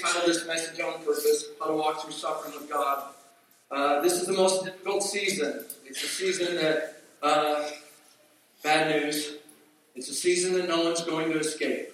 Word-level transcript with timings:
titled 0.00 0.26
this 0.26 0.46
message 0.46 0.80
on 0.80 0.94
purpose 1.00 1.46
How 1.60 1.66
to 1.66 1.74
Walk 1.74 2.02
Through 2.02 2.12
Suffering 2.12 2.54
with 2.54 2.70
God. 2.70 3.04
Uh, 3.70 4.00
this 4.00 4.20
is 4.20 4.26
the 4.26 4.32
most 4.32 4.64
difficult 4.64 5.02
season. 5.02 5.64
It's 5.86 6.02
a 6.02 6.06
season 6.06 6.56
that, 6.56 7.02
uh, 7.22 7.68
bad 8.62 9.02
news, 9.02 9.36
it's 9.94 10.08
a 10.08 10.14
season 10.14 10.54
that 10.54 10.68
no 10.68 10.84
one's 10.84 11.02
going 11.02 11.30
to 11.32 11.38
escape. 11.38 11.92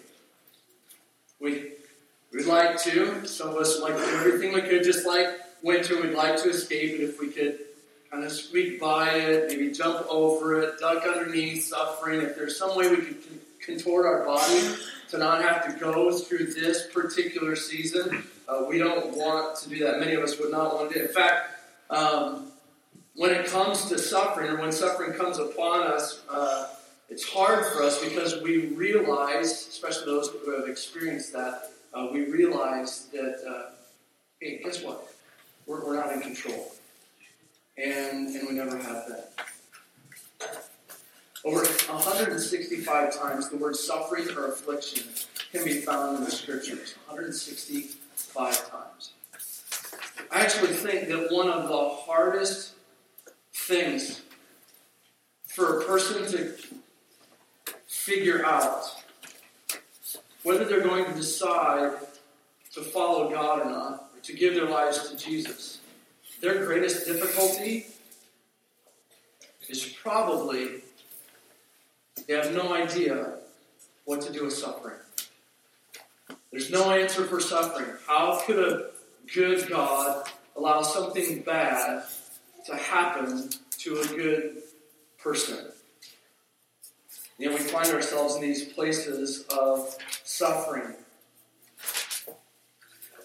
We, 1.41 1.73
we'd 2.33 2.47
like 2.47 2.81
to, 2.83 3.27
some 3.27 3.49
of 3.49 3.57
us 3.57 3.81
like 3.81 3.97
to 3.97 4.05
do 4.05 4.17
everything 4.17 4.53
we 4.53 4.63
could, 4.63 4.85
just 4.85 5.07
like 5.07 5.29
winter, 5.63 6.01
we'd 6.01 6.15
like 6.15 6.37
to 6.43 6.51
escape 6.51 7.01
it 7.01 7.01
if 7.01 7.21
we 7.21 7.29
could 7.29 7.59
kind 8.11 8.25
of 8.25 8.31
squeak 8.31 8.81
by 8.81 9.11
it, 9.11 9.49
maybe 9.49 9.73
jump 9.73 10.07
over 10.09 10.61
it, 10.61 10.79
duck 10.79 11.05
underneath 11.07 11.65
suffering. 11.65 12.21
If 12.21 12.37
there's 12.37 12.59
some 12.59 12.77
way 12.77 12.89
we 12.89 12.97
could 12.97 13.17
contort 13.65 14.07
our 14.07 14.25
body 14.25 14.77
to 15.15 15.21
not 15.21 15.43
have 15.43 15.65
to 15.65 15.79
go 15.79 16.11
through 16.19 16.47
this 16.47 16.89
particular 16.93 17.55
season, 17.55 18.25
uh, 18.49 18.65
we 18.69 18.79
don't 18.79 19.17
want 19.17 19.57
to 19.61 19.69
do 19.69 19.79
that. 19.85 20.01
Many 20.01 20.15
of 20.15 20.23
us 20.23 20.39
would 20.39 20.51
not 20.51 20.75
want 20.75 20.93
to. 20.93 21.03
In 21.03 21.09
fact, 21.09 21.51
um, 21.89 22.49
when 23.15 23.31
it 23.31 23.47
comes 23.47 23.87
to 23.87 23.99
suffering, 23.99 24.51
or 24.51 24.61
when 24.61 24.73
suffering 24.73 25.13
comes 25.13 25.39
upon 25.39 25.85
us, 25.85 26.23
uh, 26.29 26.69
it's 27.09 27.29
hard 27.29 27.65
for 27.67 27.83
us 27.83 28.03
because 28.03 28.43
we 28.43 28.67
realize, 28.69 29.69
especially 29.69 30.07
those 30.07 30.31
who 30.31 30.59
have 30.59 30.69
experienced 30.69 31.33
that, 31.33 31.71
uh, 31.93 32.09
we 32.13 32.25
realize 32.25 33.07
that, 33.13 33.39
uh, 33.49 33.71
hey, 34.41 34.61
guess 34.65 34.83
what? 34.83 35.15
We're, 35.67 35.87
we're 35.87 35.97
not 35.97 36.13
in 36.13 36.21
control. 36.21 36.73
And, 37.77 38.35
and 38.35 38.49
we 38.49 38.55
never 38.55 38.77
have 38.77 39.07
been. 39.07 39.45
Over 41.45 41.59
165 41.59 43.19
times 43.19 43.51
the 43.51 43.57
word 43.57 43.77
suffering 43.77 44.29
or 44.37 44.47
affliction 44.47 45.05
can 45.53 45.65
be 45.65 45.81
found 45.81 46.19
in 46.19 46.25
the 46.25 46.31
scriptures. 46.31 46.95
165 47.07 48.71
times. 48.71 49.13
I 50.31 50.41
actually 50.41 50.73
think 50.73 51.09
that 51.09 51.31
one 51.31 51.49
of 51.49 51.69
the 51.69 51.89
hardest 51.89 52.73
things 53.53 54.23
for 55.47 55.81
a 55.81 55.85
person 55.85 56.27
to 56.33 56.55
figure 57.87 58.45
out 58.45 58.83
whether 60.45 60.65
they're 60.65 60.81
going 60.81 61.05
to 61.05 61.15
decide 61.15 61.93
to 62.75 62.83
follow 62.83 63.31
God 63.31 63.61
or 63.61 63.71
not, 63.71 64.11
or 64.15 64.21
to 64.23 64.33
give 64.33 64.55
their 64.55 64.69
lives 64.69 65.11
to 65.11 65.17
Jesus. 65.17 65.79
Their 66.41 66.65
greatest 66.65 67.07
difficulty 67.07 67.87
is 69.69 69.85
probably 70.03 70.83
they 72.27 72.35
have 72.35 72.55
no 72.55 72.75
idea 72.75 73.35
what 74.05 74.21
to 74.23 74.33
do 74.33 74.45
with 74.45 74.55
suffering. 74.55 74.99
There's 76.51 76.71
no 76.71 76.91
answer 76.93 77.25
for 77.25 77.41
suffering. 77.41 77.97
How 78.07 78.41
could 78.47 78.59
a 78.59 78.91
good 79.35 79.69
God 79.69 80.29
allow 80.57 80.83
something 80.83 81.41
bad 81.41 82.05
to 82.67 82.77
happen 82.77 83.51
to 83.79 84.01
a 84.01 84.07
good 84.07 84.63
person? 85.19 85.59
You 87.39 87.51
know, 87.51 87.57
we 87.57 87.63
find 87.63 87.91
ourselves 87.91 88.37
in 88.37 88.43
these 88.43 88.73
places 88.73 89.45
of 89.49 89.97
suffering. 90.23 90.95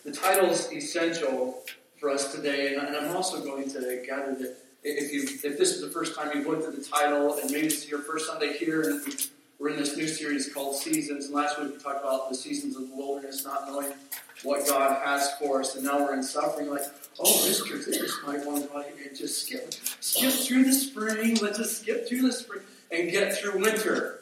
The 0.04 0.12
title 0.12 0.50
is 0.50 0.72
essential 0.72 1.64
for 2.00 2.10
us 2.10 2.34
today, 2.34 2.74
and 2.74 2.96
I'm 2.96 3.16
also 3.16 3.44
going 3.44 3.70
to 3.70 4.04
gather 4.08 4.34
that 4.36 4.58
if 4.84 5.12
you 5.12 5.24
if 5.24 5.58
this 5.58 5.76
is 5.76 5.82
the 5.82 5.90
first 5.90 6.16
time 6.16 6.30
you've 6.34 6.48
looked 6.48 6.66
at 6.66 6.76
the 6.76 6.84
title 6.84 7.38
and 7.38 7.52
maybe 7.52 7.68
this 7.68 7.84
is 7.84 7.90
your 7.90 8.00
first 8.00 8.28
Sunday 8.28 8.58
here 8.58 8.82
and 8.84 9.30
we're 9.60 9.70
in 9.70 9.78
this 9.78 9.98
new 9.98 10.08
series 10.08 10.54
called 10.54 10.76
Seasons 10.76 11.26
and 11.26 11.34
last 11.34 11.60
week 11.60 11.74
we 11.74 11.80
talked 11.80 12.02
about 12.02 12.30
the 12.30 12.36
seasons 12.36 12.78
of 12.78 12.88
the 12.90 12.96
wilderness, 12.96 13.44
not 13.44 13.68
knowing 13.68 13.92
what 14.44 14.66
God 14.66 15.06
has 15.06 15.34
for 15.34 15.60
us, 15.60 15.76
and 15.76 15.84
now 15.84 16.00
we're 16.00 16.14
in 16.14 16.24
suffering 16.24 16.70
like, 16.70 16.84
oh 17.20 17.46
this 17.46 17.62
might 18.26 18.46
want 18.46 18.64
to 18.64 18.70
go 18.70 18.80
ahead 18.80 18.94
and 19.06 19.18
just 19.18 19.46
skip 19.46 19.74
skip 20.00 20.32
through 20.32 20.64
the 20.64 20.74
spring, 20.74 21.38
let's 21.42 21.58
just 21.58 21.82
skip 21.82 22.08
through 22.08 22.22
the 22.22 22.32
spring 22.32 22.62
and 22.92 23.12
get 23.12 23.38
through 23.38 23.60
winter. 23.60 24.16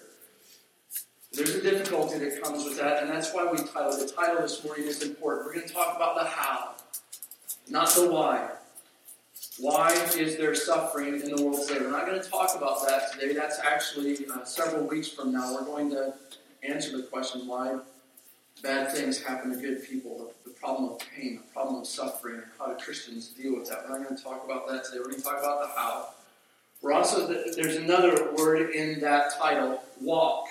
There's 1.33 1.53
a 1.53 1.61
difficulty 1.61 2.17
that 2.17 2.41
comes 2.41 2.63
with 2.63 2.77
that, 2.79 3.03
and 3.03 3.11
that's 3.11 3.31
why 3.31 3.45
we 3.51 3.57
titled 3.59 3.99
the 3.99 4.11
title 4.11 4.41
this 4.41 4.63
morning 4.65 4.87
is 4.87 5.03
important. 5.03 5.45
We're 5.45 5.53
going 5.53 5.67
to 5.67 5.73
talk 5.73 5.95
about 5.95 6.15
the 6.15 6.25
how, 6.25 6.73
not 7.69 7.89
the 7.89 8.09
why. 8.09 8.49
Why 9.59 9.91
is 10.15 10.37
there 10.37 10.53
suffering 10.53 11.19
in 11.19 11.35
the 11.35 11.43
world 11.43 11.67
today? 11.67 11.79
We're 11.79 11.89
not 11.89 12.05
going 12.05 12.21
to 12.21 12.29
talk 12.29 12.55
about 12.55 12.85
that 12.87 13.11
today. 13.11 13.33
That's 13.33 13.57
actually 13.59 14.27
uh, 14.27 14.43
several 14.43 14.85
weeks 14.85 15.07
from 15.07 15.31
now. 15.31 15.51
We're 15.51 15.65
going 15.65 15.89
to 15.91 16.13
answer 16.61 16.95
the 16.95 17.03
question 17.03 17.47
why 17.47 17.79
bad 18.61 18.91
things 18.91 19.21
happen 19.21 19.49
to 19.49 19.57
good 19.57 19.83
people, 19.83 20.31
the, 20.43 20.49
the 20.49 20.55
problem 20.55 20.91
of 20.91 20.99
pain, 20.99 21.37
the 21.37 21.53
problem 21.53 21.81
of 21.81 21.87
suffering, 21.87 22.41
how 22.59 22.67
do 22.67 22.83
Christians 22.83 23.29
deal 23.29 23.57
with 23.57 23.67
that. 23.69 23.83
We're 23.83 23.97
not 23.97 24.07
going 24.07 24.17
to 24.17 24.23
talk 24.23 24.45
about 24.45 24.67
that 24.67 24.85
today. 24.85 24.99
We're 24.99 25.05
going 25.05 25.17
to 25.17 25.23
talk 25.23 25.39
about 25.39 25.61
the 25.61 25.67
how. 25.75 26.09
We're 26.83 26.93
also, 26.93 27.25
there's 27.27 27.77
another 27.77 28.31
word 28.33 28.69
in 28.71 28.99
that 28.99 29.39
title, 29.39 29.81
walk. 29.99 30.49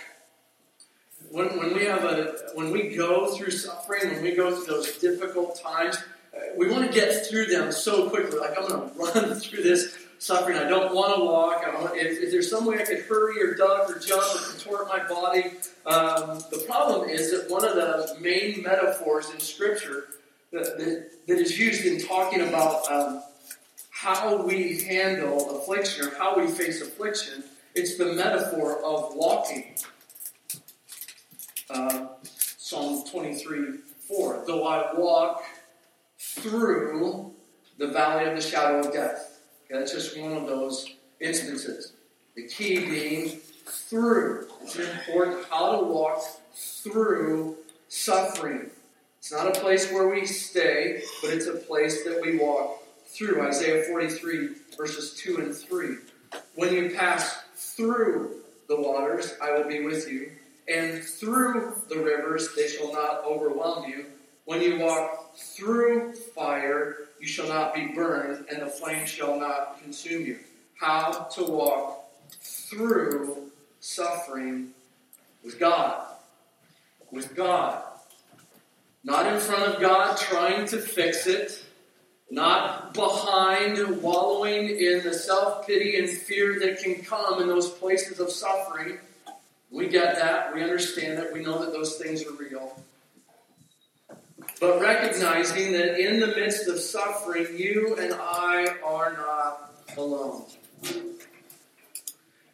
When, 1.30 1.56
when 1.58 1.74
we 1.74 1.84
have 1.84 2.02
a, 2.02 2.34
when 2.54 2.72
we 2.72 2.88
go 2.88 3.32
through 3.36 3.52
suffering, 3.52 4.10
when 4.14 4.22
we 4.22 4.34
go 4.34 4.52
through 4.52 4.74
those 4.74 4.98
difficult 4.98 5.60
times, 5.60 5.96
we 6.56 6.68
want 6.68 6.86
to 6.86 6.92
get 6.92 7.26
through 7.26 7.46
them 7.46 7.72
so 7.72 8.08
quickly. 8.08 8.38
Like, 8.38 8.58
I'm 8.58 8.68
going 8.68 8.90
to 8.94 8.98
run 8.98 9.34
through 9.40 9.62
this 9.62 9.96
suffering. 10.18 10.56
I 10.56 10.68
don't 10.68 10.94
want 10.94 11.14
to 11.16 11.24
walk. 11.24 11.62
if, 11.94 12.22
if, 12.22 12.30
there's 12.30 12.50
some 12.50 12.64
way 12.64 12.80
I 12.80 12.84
could 12.84 13.00
hurry 13.00 13.42
or 13.42 13.54
duck 13.54 13.90
or 13.90 13.98
jump 13.98 14.22
or 14.22 14.38
contort 14.38 14.88
my 14.88 15.06
body. 15.06 15.52
Um, 15.84 16.42
the 16.50 16.64
problem 16.66 17.08
is 17.08 17.30
that 17.30 17.50
one 17.50 17.64
of 17.64 17.74
the 17.74 18.16
main 18.20 18.62
metaphors 18.62 19.30
in 19.30 19.40
Scripture 19.40 20.08
that, 20.52 20.78
that, 20.78 21.10
that 21.26 21.38
is 21.38 21.58
used 21.58 21.84
in 21.84 22.06
talking 22.06 22.40
about 22.42 22.90
um, 22.90 23.22
how 23.90 24.42
we 24.42 24.80
handle 24.82 25.58
affliction 25.58 26.06
or 26.06 26.14
how 26.16 26.38
we 26.38 26.46
face 26.46 26.80
affliction, 26.80 27.44
it's 27.74 27.96
the 27.98 28.14
metaphor 28.14 28.82
of 28.84 29.14
walking. 29.14 29.74
Uh, 31.68 32.06
Psalm 32.22 33.04
23 33.08 33.78
4. 34.08 34.44
Though 34.46 34.66
I 34.66 34.94
walk 34.94 35.42
through 36.18 37.32
the 37.78 37.88
valley 37.88 38.28
of 38.28 38.36
the 38.36 38.42
shadow 38.42 38.80
of 38.80 38.92
death. 38.92 39.40
Okay, 39.64 39.78
that's 39.78 39.92
just 39.92 40.18
one 40.18 40.32
of 40.32 40.46
those 40.46 40.88
instances. 41.20 41.92
The 42.34 42.46
key 42.46 42.84
being 42.84 43.40
through. 43.66 44.48
It's 44.62 44.76
important 44.76 45.46
how 45.50 45.76
to 45.76 45.84
walk 45.84 46.22
through 46.54 47.56
suffering. 47.88 48.70
It's 49.18 49.32
not 49.32 49.56
a 49.56 49.60
place 49.60 49.90
where 49.90 50.08
we 50.08 50.24
stay, 50.24 51.02
but 51.22 51.32
it's 51.32 51.46
a 51.46 51.54
place 51.54 52.04
that 52.04 52.20
we 52.22 52.38
walk 52.38 52.82
through. 53.06 53.42
Isaiah 53.42 53.84
43, 53.84 54.50
verses 54.76 55.14
2 55.14 55.38
and 55.38 55.54
3. 55.54 55.96
When 56.54 56.72
you 56.72 56.90
pass 56.90 57.42
through 57.54 58.42
the 58.68 58.80
waters, 58.80 59.34
I 59.42 59.52
will 59.52 59.68
be 59.68 59.84
with 59.84 60.08
you, 60.10 60.30
and 60.68 61.02
through 61.02 61.82
the 61.88 61.98
rivers, 61.98 62.54
they 62.54 62.68
shall 62.68 62.92
not 62.92 63.24
overwhelm 63.24 63.88
you. 63.88 64.06
When 64.44 64.60
you 64.60 64.78
walk 64.78 65.25
through 65.36 66.12
fire, 66.12 66.96
you 67.20 67.26
shall 67.26 67.48
not 67.48 67.74
be 67.74 67.88
burned, 67.88 68.46
and 68.50 68.62
the 68.62 68.66
flame 68.66 69.06
shall 69.06 69.38
not 69.38 69.80
consume 69.82 70.24
you. 70.24 70.38
How 70.74 71.28
to 71.34 71.44
walk 71.44 72.04
through 72.40 73.50
suffering 73.80 74.70
with 75.44 75.58
God. 75.58 76.04
With 77.10 77.34
God. 77.34 77.82
Not 79.04 79.32
in 79.32 79.38
front 79.38 79.74
of 79.74 79.80
God 79.80 80.16
trying 80.18 80.66
to 80.68 80.78
fix 80.78 81.26
it, 81.26 81.64
not 82.30 82.92
behind 82.92 84.02
wallowing 84.02 84.68
in 84.68 85.04
the 85.04 85.14
self 85.14 85.66
pity 85.66 85.96
and 85.96 86.08
fear 86.08 86.58
that 86.60 86.82
can 86.82 87.02
come 87.02 87.40
in 87.40 87.46
those 87.46 87.70
places 87.70 88.18
of 88.18 88.30
suffering. 88.30 88.98
We 89.70 89.88
get 89.88 90.16
that. 90.16 90.52
We 90.54 90.62
understand 90.62 91.18
that. 91.18 91.32
We 91.32 91.40
know 91.40 91.58
that 91.64 91.72
those 91.72 91.96
things 91.96 92.24
are 92.24 92.32
real 92.32 92.76
but 94.60 94.80
recognizing 94.80 95.72
that 95.72 95.98
in 95.98 96.20
the 96.20 96.28
midst 96.28 96.68
of 96.68 96.78
suffering, 96.78 97.46
you 97.56 97.96
and 97.98 98.14
I 98.14 98.66
are 98.84 99.12
not 99.12 99.74
alone. 99.96 100.44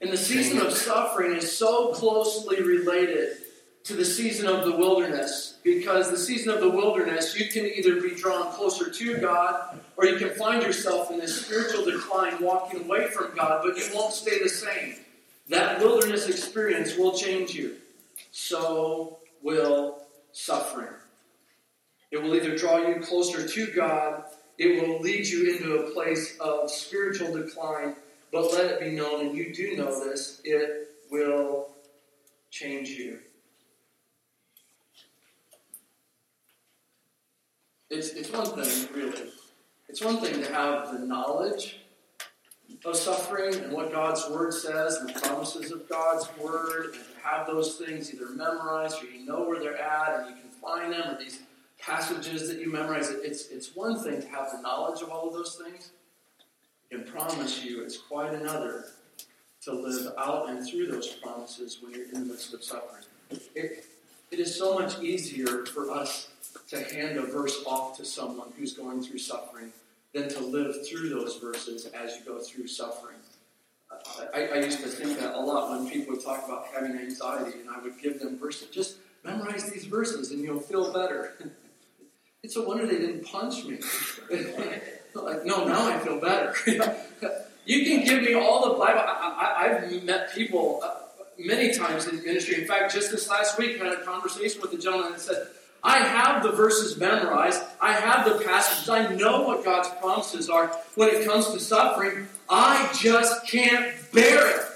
And 0.00 0.10
the 0.10 0.16
season 0.16 0.58
of 0.60 0.72
suffering 0.72 1.36
is 1.36 1.56
so 1.56 1.92
closely 1.92 2.60
related 2.60 3.36
to 3.84 3.94
the 3.94 4.04
season 4.04 4.46
of 4.46 4.64
the 4.64 4.76
wilderness 4.76 5.58
because 5.62 6.10
the 6.10 6.18
season 6.18 6.52
of 6.52 6.60
the 6.60 6.68
wilderness, 6.68 7.38
you 7.38 7.48
can 7.48 7.66
either 7.66 8.00
be 8.00 8.14
drawn 8.14 8.52
closer 8.52 8.90
to 8.90 9.18
God 9.18 9.80
or 9.96 10.06
you 10.06 10.16
can 10.16 10.30
find 10.30 10.62
yourself 10.62 11.10
in 11.10 11.18
this 11.18 11.44
spiritual 11.44 11.84
decline 11.84 12.40
walking 12.40 12.84
away 12.84 13.08
from 13.08 13.34
God, 13.36 13.62
but 13.64 13.76
you 13.76 13.84
won't 13.94 14.12
stay 14.12 14.42
the 14.42 14.48
same. 14.48 14.96
That 15.48 15.80
wilderness 15.80 16.28
experience 16.28 16.96
will 16.96 17.16
change 17.16 17.54
you. 17.54 17.76
So 18.30 19.18
will 19.42 19.98
suffering. 20.32 20.94
It 22.12 22.22
will 22.22 22.34
either 22.36 22.56
draw 22.56 22.76
you 22.76 23.00
closer 23.00 23.48
to 23.48 23.66
God, 23.72 24.24
it 24.58 24.80
will 24.80 25.00
lead 25.00 25.26
you 25.26 25.54
into 25.54 25.78
a 25.78 25.90
place 25.90 26.36
of 26.38 26.70
spiritual 26.70 27.34
decline, 27.34 27.96
but 28.30 28.52
let 28.52 28.66
it 28.66 28.80
be 28.80 28.90
known, 28.90 29.26
and 29.26 29.36
you 29.36 29.52
do 29.52 29.76
know 29.76 29.98
this, 30.04 30.40
it 30.44 30.90
will 31.10 31.70
change 32.50 32.90
you. 32.90 33.18
it's, 37.92 38.10
it's 38.10 38.32
one 38.32 38.46
thing, 38.46 38.88
really. 38.94 39.30
It's 39.88 40.02
one 40.02 40.18
thing 40.18 40.42
to 40.42 40.52
have 40.52 40.92
the 40.92 41.06
knowledge 41.06 41.78
of 42.84 42.96
suffering 42.96 43.54
and 43.54 43.72
what 43.72 43.92
God's 43.92 44.28
Word 44.30 44.54
says 44.54 44.96
and 44.96 45.10
the 45.10 45.20
promises 45.20 45.70
of 45.70 45.88
God's 45.88 46.26
Word, 46.38 46.94
and 46.94 47.04
have 47.22 47.46
those 47.46 47.76
things 47.76 48.12
either 48.12 48.30
memorized 48.30 49.02
or 49.02 49.06
you 49.06 49.26
know 49.26 49.46
where 49.46 49.60
they're 49.60 49.80
at 49.80 50.20
and 50.20 50.30
you 50.30 50.42
can 50.42 50.50
find 50.50 50.92
them, 50.92 51.14
or 51.14 51.18
these 51.18 51.40
passages 51.82 52.48
that 52.48 52.60
you 52.60 52.70
memorize. 52.70 53.10
It's, 53.10 53.48
it's 53.48 53.74
one 53.74 54.02
thing 54.02 54.22
to 54.22 54.28
have 54.28 54.52
the 54.52 54.62
knowledge 54.62 55.02
of 55.02 55.10
all 55.10 55.28
of 55.28 55.34
those 55.34 55.60
things. 55.62 55.90
I 56.90 56.96
can 56.96 57.04
promise 57.04 57.64
you 57.64 57.82
it's 57.82 57.98
quite 57.98 58.32
another 58.32 58.86
to 59.62 59.72
live 59.72 60.12
out 60.18 60.48
and 60.48 60.66
through 60.66 60.86
those 60.86 61.08
promises 61.08 61.78
when 61.82 61.92
you're 61.92 62.06
in 62.06 62.14
the 62.14 62.20
midst 62.20 62.54
of 62.54 62.62
suffering. 62.62 63.04
It, 63.54 63.84
it 64.30 64.38
is 64.38 64.56
so 64.56 64.78
much 64.78 65.00
easier 65.00 65.66
for 65.66 65.90
us 65.90 66.28
to 66.68 66.82
hand 66.94 67.18
a 67.18 67.22
verse 67.22 67.62
off 67.66 67.96
to 67.98 68.04
someone 68.04 68.48
who's 68.56 68.72
going 68.72 69.02
through 69.02 69.18
suffering 69.18 69.72
than 70.12 70.28
to 70.28 70.40
live 70.40 70.86
through 70.86 71.08
those 71.08 71.36
verses 71.36 71.86
as 71.86 72.16
you 72.16 72.24
go 72.24 72.40
through 72.40 72.66
suffering. 72.66 73.16
I, 74.34 74.46
I, 74.46 74.56
used 74.56 74.80
to 74.80 74.88
think 74.88 75.18
that 75.20 75.34
a 75.34 75.40
lot 75.40 75.70
when 75.70 75.88
people 75.88 76.14
would 76.14 76.24
talk 76.24 76.44
about 76.46 76.66
having 76.74 76.96
anxiety, 76.98 77.60
and 77.60 77.68
I 77.68 77.78
would 77.80 78.00
give 78.00 78.18
them 78.18 78.38
verses. 78.38 78.68
Just 78.68 78.96
memorize 79.22 79.70
these 79.70 79.84
verses, 79.84 80.32
and 80.32 80.42
you'll 80.42 80.60
feel 80.60 80.92
better. 80.92 81.34
it's 82.42 82.56
a 82.56 82.62
wonder 82.62 82.86
they 82.86 82.98
didn't 82.98 83.24
punch 83.24 83.64
me. 83.64 83.78
like, 85.14 85.44
no, 85.44 85.64
now 85.64 85.88
I 85.88 85.98
feel 86.00 86.18
better. 86.18 86.54
you 87.64 87.84
can 87.84 88.04
give 88.04 88.22
me 88.22 88.34
all 88.34 88.68
the 88.72 88.78
Bible. 88.78 89.00
I, 89.00 89.80
have 89.80 90.02
met 90.02 90.32
people 90.34 90.80
uh, 90.82 90.94
many 91.38 91.72
times 91.72 92.08
in 92.08 92.16
ministry. 92.24 92.60
In 92.60 92.66
fact, 92.66 92.92
just 92.92 93.12
this 93.12 93.28
last 93.28 93.58
week, 93.58 93.80
I 93.80 93.84
had 93.84 93.98
a 93.98 94.04
conversation 94.04 94.60
with 94.60 94.72
a 94.72 94.78
gentleman 94.78 95.12
that 95.12 95.20
said, 95.20 95.46
I 95.84 95.98
have 95.98 96.42
the 96.42 96.50
verses 96.50 96.96
memorized. 96.96 97.62
I 97.80 97.92
have 97.92 98.24
the 98.24 98.44
passages. 98.44 98.88
I 98.88 99.14
know 99.14 99.42
what 99.42 99.64
God's 99.64 99.88
promises 100.00 100.48
are 100.48 100.68
when 100.96 101.08
it 101.08 101.24
comes 101.24 101.50
to 101.50 101.60
suffering. 101.60 102.28
I 102.48 102.92
just 103.00 103.46
can't 103.46 103.94
bear 104.12 104.56
it. 104.56 104.66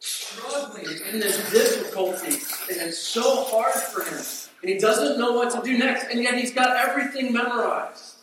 Struggling 0.00 0.86
in 1.10 1.20
this 1.20 1.50
difficulty, 1.50 2.36
and 2.70 2.88
it's 2.88 2.98
so 2.98 3.44
hard 3.44 3.74
for 3.74 4.02
him. 4.02 4.43
And 4.64 4.72
he 4.72 4.78
doesn't 4.78 5.18
know 5.18 5.32
what 5.32 5.50
to 5.50 5.60
do 5.60 5.76
next, 5.76 6.10
and 6.10 6.22
yet 6.22 6.38
he's 6.38 6.50
got 6.50 6.74
everything 6.74 7.34
memorized. 7.34 8.14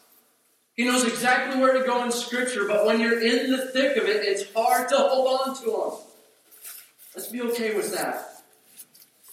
He 0.73 0.85
knows 0.85 1.03
exactly 1.03 1.61
where 1.61 1.77
to 1.77 1.85
go 1.85 2.03
in 2.03 2.11
Scripture, 2.11 2.65
but 2.67 2.83
when 2.83 2.99
you're 2.99 3.21
in 3.21 3.51
the 3.51 3.67
thick 3.67 3.95
of 3.95 4.05
it, 4.05 4.25
it's 4.25 4.51
hard 4.55 4.89
to 4.89 4.95
hold 4.97 5.39
on 5.39 5.55
to 5.57 5.65
them. 5.65 5.99
Let's 7.15 7.27
be 7.27 7.43
okay 7.43 7.75
with 7.75 7.93
that. 7.93 8.41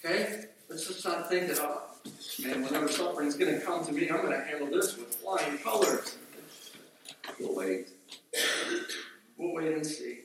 Okay? 0.04 0.48
Let's 0.68 0.86
just 0.86 1.02
not 1.06 1.30
think 1.30 1.48
that, 1.48 1.58
oh, 1.62 1.80
man, 2.42 2.62
whenever 2.62 2.88
suffering's 2.88 3.36
going 3.36 3.58
to 3.58 3.60
come 3.64 3.82
to 3.86 3.92
me, 3.92 4.10
I'm 4.10 4.20
going 4.20 4.38
to 4.38 4.44
handle 4.44 4.66
this 4.66 4.94
with 4.98 5.14
flying 5.14 5.56
colors. 5.56 6.18
We'll 7.40 7.54
wait. 7.54 7.88
We'll 9.38 9.54
wait 9.54 9.72
and 9.72 9.86
see. 9.86 10.18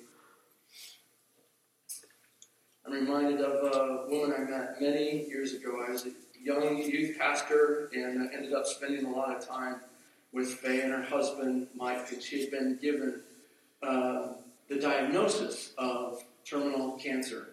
I'm 2.85 2.91
reminded 2.91 3.39
of 3.39 3.73
a 3.73 4.05
woman 4.09 4.35
I 4.37 4.41
met 4.51 4.81
many 4.81 5.25
years 5.29 5.53
ago. 5.53 5.81
I 5.87 5.91
was 5.91 6.05
young 6.43 6.77
youth 6.77 7.17
pastor 7.17 7.89
and 7.93 8.29
ended 8.33 8.53
up 8.53 8.65
spending 8.65 9.05
a 9.05 9.09
lot 9.09 9.35
of 9.35 9.47
time 9.47 9.77
with 10.33 10.55
Faye 10.55 10.81
and 10.81 10.91
her 10.91 11.03
husband, 11.03 11.67
Mike, 11.75 12.11
and 12.11 12.21
she 12.21 12.41
had 12.41 12.51
been 12.51 12.77
given 12.81 13.21
uh, 13.81 14.33
the 14.67 14.75
diagnosis 14.79 15.73
of 15.77 16.23
terminal 16.45 16.97
cancer 16.97 17.49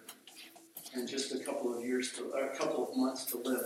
and 0.95 1.09
just 1.09 1.33
a 1.33 1.39
couple 1.39 1.77
of 1.77 1.85
years 1.85 2.13
to, 2.13 2.31
a 2.31 2.49
couple 2.57 2.89
of 2.89 2.97
months 2.97 3.25
to 3.27 3.39
live. 3.39 3.65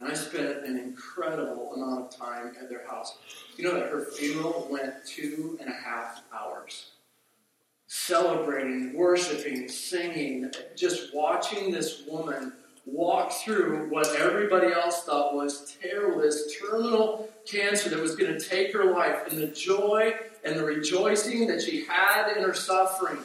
And 0.00 0.10
I 0.10 0.14
spent 0.14 0.64
an 0.64 0.76
incredible 0.78 1.72
amount 1.74 2.06
of 2.06 2.16
time 2.16 2.54
at 2.60 2.68
their 2.68 2.84
house. 2.88 3.18
You 3.56 3.64
know 3.64 3.74
that 3.74 3.88
her 3.90 4.06
funeral 4.06 4.66
went 4.68 4.94
two 5.06 5.56
and 5.60 5.70
a 5.70 5.74
half 5.74 6.22
hours. 6.34 6.90
Celebrating, 7.86 8.94
worshiping, 8.94 9.68
singing, 9.68 10.50
just 10.74 11.14
watching 11.14 11.70
this 11.70 12.02
woman 12.08 12.52
walk 12.84 13.32
through 13.32 13.88
what 13.88 14.14
everybody 14.16 14.72
else 14.72 15.04
thought 15.04 15.34
was 15.34 15.76
terrible, 15.80 16.28
terminal 16.60 17.28
cancer 17.46 17.88
that 17.90 18.00
was 18.00 18.16
going 18.16 18.32
to 18.36 18.40
take 18.40 18.72
her 18.72 18.92
life, 18.92 19.30
and 19.30 19.38
the 19.38 19.46
joy 19.48 20.14
and 20.44 20.58
the 20.58 20.64
rejoicing 20.64 21.46
that 21.46 21.62
she 21.62 21.84
had 21.84 22.36
in 22.36 22.42
her 22.42 22.54
suffering. 22.54 23.18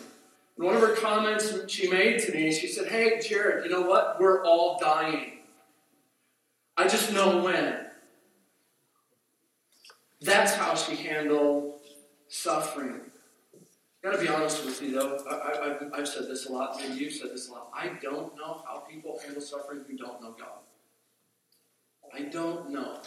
And 0.58 0.66
one 0.66 0.76
of 0.76 0.82
her 0.82 0.96
comments 0.96 1.54
she 1.68 1.90
made 1.90 2.20
to 2.22 2.34
me, 2.34 2.52
she 2.52 2.68
said, 2.68 2.88
Hey, 2.88 3.20
Jared, 3.20 3.66
you 3.66 3.72
know 3.72 3.82
what? 3.82 4.20
We're 4.20 4.44
all 4.46 4.78
dying. 4.80 5.40
I 6.76 6.88
just 6.88 7.12
know 7.12 7.42
when. 7.42 7.88
That's 10.22 10.54
how 10.54 10.76
she 10.76 10.96
handled 10.96 11.80
suffering. 12.28 13.02
Gotta 14.08 14.22
be 14.22 14.30
honest 14.30 14.64
with 14.64 14.82
you 14.82 14.92
though, 14.94 15.20
I, 15.30 15.98
have 15.98 16.08
said 16.08 16.30
this 16.30 16.46
a 16.46 16.54
lot, 16.54 16.82
and 16.82 16.98
you've 16.98 17.12
said 17.12 17.32
this 17.32 17.50
a 17.50 17.52
lot. 17.52 17.70
I 17.74 17.90
don't 18.02 18.34
know 18.38 18.64
how 18.66 18.86
people 18.90 19.20
handle 19.22 19.42
suffering 19.42 19.82
who 19.86 19.98
don't 19.98 20.22
know 20.22 20.34
God. 20.40 20.60
I 22.16 22.22
don't 22.22 22.70
know 22.70 23.02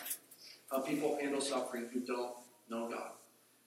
how 0.71 0.81
people 0.81 1.17
handle 1.19 1.41
suffering 1.41 1.87
who 1.91 2.01
don't 2.01 2.33
know 2.69 2.91
God. 2.91 3.13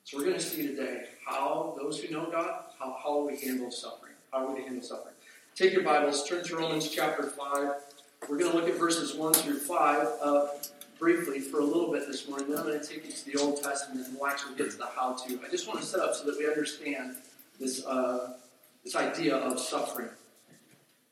So 0.04 0.20
we're 0.20 0.26
going 0.26 0.36
to 0.36 0.44
see 0.44 0.68
today 0.68 1.06
how 1.26 1.76
those 1.76 2.00
who 2.00 2.14
know 2.14 2.30
God, 2.30 2.66
how, 2.78 2.96
how 3.04 3.28
we 3.28 3.40
handle 3.40 3.72
suffering. 3.72 4.14
How 4.32 4.54
we 4.54 4.62
handle 4.62 4.84
suffering. 4.84 5.16
Take 5.56 5.74
your 5.74 5.82
Bibles, 5.82 6.30
turn 6.30 6.44
to 6.44 6.56
Romans 6.56 6.88
chapter 6.88 7.24
5. 7.24 7.70
We're 8.30 8.38
going 8.38 8.52
to 8.52 8.56
look 8.56 8.70
at 8.70 8.76
verses 8.76 9.16
1 9.16 9.34
through 9.34 9.58
5 9.58 10.08
uh, 10.22 10.48
briefly 11.04 11.42
for 11.42 11.60
a 11.60 11.66
little 11.66 11.92
bit 11.92 12.08
this 12.08 12.30
morning. 12.30 12.48
Then 12.48 12.60
I'm 12.60 12.64
going 12.64 12.80
to 12.80 12.88
take 12.88 13.06
you 13.06 13.12
to 13.12 13.26
the 13.26 13.38
Old 13.38 13.62
Testament 13.62 14.08
and 14.08 14.18
we'll 14.18 14.30
actually 14.30 14.56
get 14.56 14.72
to 14.72 14.78
the 14.78 14.86
how 14.86 15.18
to. 15.28 15.38
I 15.46 15.50
just 15.50 15.68
want 15.68 15.82
to 15.82 15.86
set 15.86 16.00
up 16.00 16.16
so 16.16 16.24
that 16.24 16.38
we 16.38 16.48
understand 16.48 17.18
this, 17.60 17.86
uh, 17.86 18.36
this 18.86 18.96
idea 18.96 19.36
of 19.36 19.60
suffering. 19.60 20.08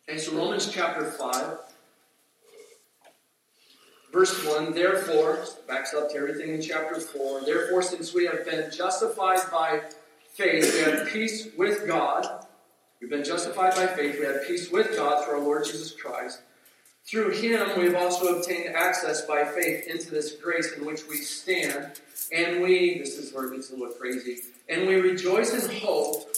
Okay, 0.08 0.18
so 0.18 0.32
Romans 0.32 0.72
chapter 0.72 1.12
5, 1.12 1.58
verse 4.14 4.46
1 4.46 4.74
Therefore, 4.74 5.44
backs 5.68 5.94
up 5.94 6.10
to 6.12 6.16
everything 6.16 6.54
in 6.56 6.62
chapter 6.62 6.98
4. 6.98 7.42
Therefore, 7.42 7.82
since 7.82 8.14
we 8.14 8.26
have 8.28 8.46
been 8.46 8.72
justified 8.72 9.42
by 9.52 9.82
faith, 10.36 10.74
we 10.74 10.90
have 10.90 11.10
peace 11.10 11.50
with 11.58 11.86
God. 11.86 12.46
We've 13.02 13.10
been 13.10 13.26
justified 13.26 13.76
by 13.76 13.88
faith. 13.88 14.16
We 14.18 14.26
have 14.26 14.48
peace 14.48 14.72
with 14.72 14.96
God 14.96 15.26
through 15.26 15.34
our 15.34 15.42
Lord 15.42 15.66
Jesus 15.66 15.92
Christ 15.92 16.44
through 17.06 17.32
him, 17.32 17.68
we 17.78 17.86
have 17.86 17.96
also 17.96 18.38
obtained 18.38 18.76
access 18.76 19.26
by 19.26 19.44
faith 19.44 19.88
into 19.88 20.12
this 20.12 20.34
grace 20.34 20.74
in 20.74 20.86
which 20.86 21.08
we 21.08 21.18
stand. 21.18 22.00
And 22.32 22.62
we, 22.62 23.00
this 23.00 23.18
is 23.18 23.34
where 23.34 23.46
it 23.46 23.56
gets 23.56 23.72
a 23.72 23.76
little 23.76 23.94
crazy, 23.94 24.38
and 24.70 24.88
we 24.88 24.96
rejoice 24.96 25.54
in 25.54 25.82
hope 25.82 26.34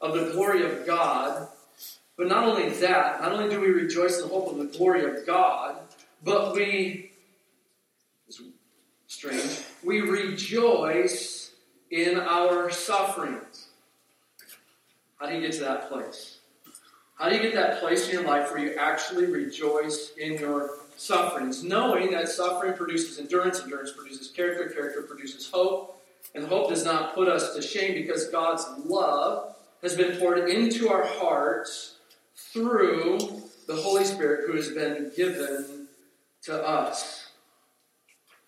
of 0.00 0.14
the 0.14 0.32
glory 0.32 0.64
of 0.64 0.86
God. 0.86 1.48
But 2.16 2.28
not 2.28 2.44
only 2.44 2.70
that, 2.70 3.20
not 3.20 3.32
only 3.32 3.50
do 3.50 3.60
we 3.60 3.68
rejoice 3.68 4.20
in 4.22 4.28
hope 4.28 4.50
of 4.50 4.58
the 4.58 4.78
glory 4.78 5.04
of 5.04 5.26
God, 5.26 5.76
but 6.22 6.54
we, 6.54 7.10
strange, 9.06 9.60
we 9.82 10.00
rejoice 10.00 11.50
in 11.90 12.18
our 12.18 12.70
sufferings. 12.70 13.68
How 15.18 15.26
do 15.26 15.34
you 15.34 15.40
get 15.40 15.52
to 15.54 15.60
that 15.60 15.90
place? 15.90 16.33
How 17.16 17.28
do 17.28 17.36
you 17.36 17.42
get 17.42 17.54
that 17.54 17.80
place 17.80 18.08
in 18.08 18.14
your 18.14 18.24
life 18.24 18.50
where 18.50 18.60
you 18.60 18.74
actually 18.74 19.26
rejoice 19.26 20.12
in 20.18 20.34
your 20.34 20.78
sufferings, 20.96 21.62
knowing 21.62 22.10
that 22.10 22.28
suffering 22.28 22.74
produces 22.74 23.18
endurance, 23.18 23.60
endurance 23.60 23.92
produces 23.92 24.28
character, 24.28 24.68
character 24.74 25.02
produces 25.02 25.48
hope, 25.50 26.02
and 26.34 26.46
hope 26.46 26.68
does 26.68 26.84
not 26.84 27.14
put 27.14 27.28
us 27.28 27.54
to 27.54 27.62
shame 27.62 27.94
because 27.94 28.28
God's 28.28 28.64
love 28.84 29.54
has 29.82 29.94
been 29.94 30.18
poured 30.18 30.48
into 30.50 30.88
our 30.88 31.04
hearts 31.04 31.98
through 32.34 33.18
the 33.66 33.76
Holy 33.76 34.04
Spirit 34.04 34.46
who 34.46 34.56
has 34.56 34.70
been 34.70 35.12
given 35.16 35.86
to 36.42 36.66
us. 36.66 37.28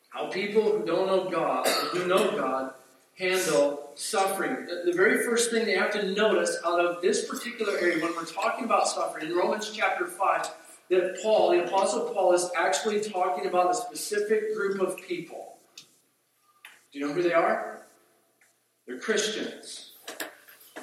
How 0.09 0.29
people 0.29 0.63
who 0.63 0.85
don't 0.85 1.07
know 1.07 1.31
God, 1.31 1.67
who 1.67 2.07
know 2.07 2.37
God, 2.37 2.73
handle 3.19 3.86
suffering. 3.97 4.67
The 4.85 4.93
very 4.93 5.25
first 5.25 5.51
thing 5.51 5.65
they 5.65 5.77
have 5.77 5.91
to 5.93 6.13
notice 6.13 6.59
out 6.65 6.79
of 6.85 7.03
this 7.03 7.27
particular 7.29 7.77
area 7.79 8.03
when 8.03 8.15
we're 8.15 8.25
talking 8.25 8.65
about 8.65 8.87
suffering, 8.89 9.27
in 9.27 9.37
Romans 9.37 9.71
chapter 9.75 10.07
5, 10.07 10.51
that 10.91 11.19
Paul, 11.23 11.51
the 11.51 11.65
Apostle 11.65 12.11
Paul, 12.11 12.33
is 12.33 12.49
actually 12.57 13.01
talking 13.01 13.47
about 13.47 13.71
a 13.71 13.75
specific 13.75 14.55
group 14.55 14.81
of 14.81 14.97
people. 14.99 15.57
Do 16.93 16.99
you 16.99 17.07
know 17.07 17.13
who 17.13 17.23
they 17.23 17.33
are? 17.33 17.83
They're 18.87 18.99
Christians. 18.99 19.93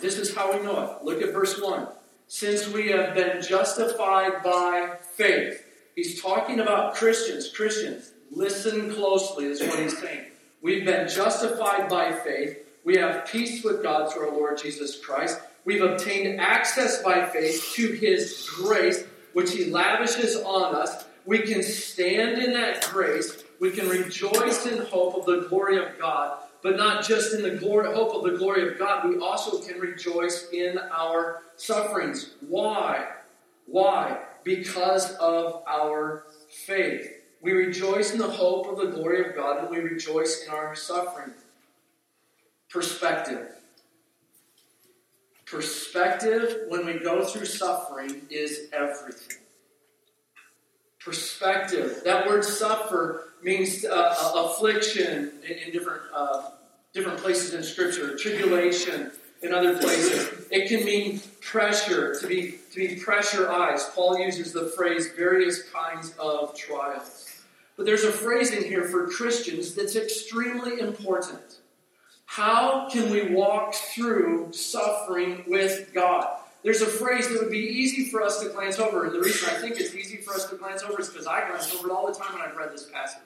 This 0.02 0.18
is 0.18 0.36
how 0.36 0.52
we 0.52 0.64
know 0.64 0.84
it. 0.84 1.06
Look 1.06 1.22
at 1.22 1.32
verse 1.32 1.62
1. 1.62 1.88
Since 2.28 2.68
we 2.68 2.90
have 2.90 3.14
been 3.14 3.42
justified 3.42 4.44
by 4.44 4.98
faith. 5.16 5.64
He's 5.96 6.22
talking 6.22 6.60
about 6.60 6.96
Christians. 6.96 7.50
Christians, 7.50 8.12
listen 8.32 8.94
closely, 8.94 9.46
is 9.46 9.62
what 9.62 9.80
he's 9.80 9.98
saying. 9.98 10.26
We've 10.62 10.84
been 10.84 11.08
justified 11.08 11.88
by 11.90 12.12
faith. 12.12 12.63
We 12.84 12.98
have 12.98 13.26
peace 13.28 13.64
with 13.64 13.82
God 13.82 14.12
through 14.12 14.30
our 14.30 14.36
Lord 14.36 14.58
Jesus 14.58 15.00
Christ. 15.00 15.40
We've 15.66 15.82
obtained 15.82 16.42
access 16.42 17.02
by 17.02 17.26
faith 17.26 17.72
to 17.76 17.88
His 17.88 18.50
grace, 18.56 19.06
which 19.34 19.54
He 19.54 19.72
lavishes 19.72 20.36
on 20.38 20.76
us. 20.76 21.06
We 21.26 21.40
can 21.40 21.64
stand 21.64 22.42
in 22.42 22.54
that 22.54 22.88
grace. 22.92 23.44
we 23.60 23.72
can 23.72 23.88
rejoice 23.88 24.66
in 24.66 24.86
hope 24.88 25.16
of 25.16 25.26
the 25.26 25.48
glory 25.48 25.78
of 25.78 25.98
God. 25.98 26.40
But 26.62 26.76
not 26.76 27.06
just 27.06 27.34
in 27.34 27.42
the 27.42 27.52
glory, 27.52 27.94
hope 27.94 28.14
of 28.14 28.24
the 28.24 28.38
glory 28.38 28.68
of 28.68 28.78
God, 28.78 29.08
we 29.08 29.18
also 29.18 29.60
can 29.60 29.80
rejoice 29.80 30.50
in 30.52 30.78
our 30.78 31.44
sufferings. 31.56 32.32
Why? 32.48 33.08
Why? 33.66 34.20
Because 34.44 35.12
of 35.16 35.64
our 35.68 36.26
faith. 36.50 37.10
We 37.42 37.52
rejoice 37.52 38.12
in 38.12 38.18
the 38.18 38.30
hope 38.30 38.68
of 38.68 38.78
the 38.78 38.88
glory 38.88 39.26
of 39.26 39.36
God, 39.36 39.60
and 39.60 39.70
we 39.70 39.80
rejoice 39.80 40.46
in 40.46 40.54
our 40.54 40.76
suffering. 40.76 41.34
Perspective. 42.74 43.50
Perspective, 45.46 46.62
when 46.70 46.88
we 46.88 46.98
go 46.98 47.24
through 47.24 47.46
suffering, 47.46 48.24
is 48.32 48.70
everything. 48.74 49.38
Perspective. 51.00 52.02
That 52.04 52.26
word 52.26 52.44
suffer 52.44 53.34
means 53.44 53.86
uh, 53.86 54.32
affliction 54.34 55.34
in, 55.48 55.58
in 55.68 55.72
different, 55.72 56.02
uh, 56.16 56.50
different 56.94 57.20
places 57.20 57.54
in 57.54 57.62
Scripture, 57.62 58.18
tribulation 58.18 59.12
in 59.44 59.54
other 59.54 59.78
places. 59.78 60.48
It 60.50 60.68
can 60.68 60.84
mean 60.84 61.22
pressure, 61.42 62.16
to 62.20 62.28
be, 62.28 62.56
to 62.72 62.76
be 62.76 62.96
pressurized. 62.96 63.94
Paul 63.94 64.18
uses 64.18 64.52
the 64.52 64.74
phrase 64.76 65.12
various 65.16 65.70
kinds 65.70 66.16
of 66.18 66.58
trials. 66.58 67.30
But 67.78 67.86
there's 67.86 68.04
a 68.04 68.12
phrase 68.12 68.52
in 68.52 68.64
here 68.64 68.86
for 68.86 69.08
Christians 69.10 69.76
that's 69.76 69.96
extremely 69.96 70.80
important. 70.80 71.58
How 72.26 72.90
can 72.90 73.12
we 73.12 73.34
walk 73.34 73.74
through 73.74 74.54
suffering 74.54 75.44
with 75.48 75.94
God? 75.94 76.28
There's 76.64 76.82
a 76.82 76.88
phrase 76.88 77.28
that 77.30 77.40
would 77.42 77.52
be 77.52 77.60
easy 77.60 78.06
for 78.06 78.22
us 78.22 78.40
to 78.40 78.50
glance 78.50 78.80
over, 78.80 79.06
and 79.06 79.14
the 79.14 79.20
reason 79.20 79.50
I 79.50 79.60
think 79.60 79.80
it's 79.80 79.94
easy 79.94 80.18
for 80.18 80.34
us 80.34 80.50
to 80.50 80.56
glance 80.56 80.82
over 80.82 81.00
is 81.02 81.10
because 81.10 81.28
I 81.28 81.48
glance 81.48 81.74
over 81.76 81.90
it 81.90 81.92
all 81.92 82.08
the 82.08 82.18
time 82.18 82.34
when 82.34 82.42
I've 82.42 82.56
read 82.56 82.72
this 82.72 82.90
passage. 82.90 83.22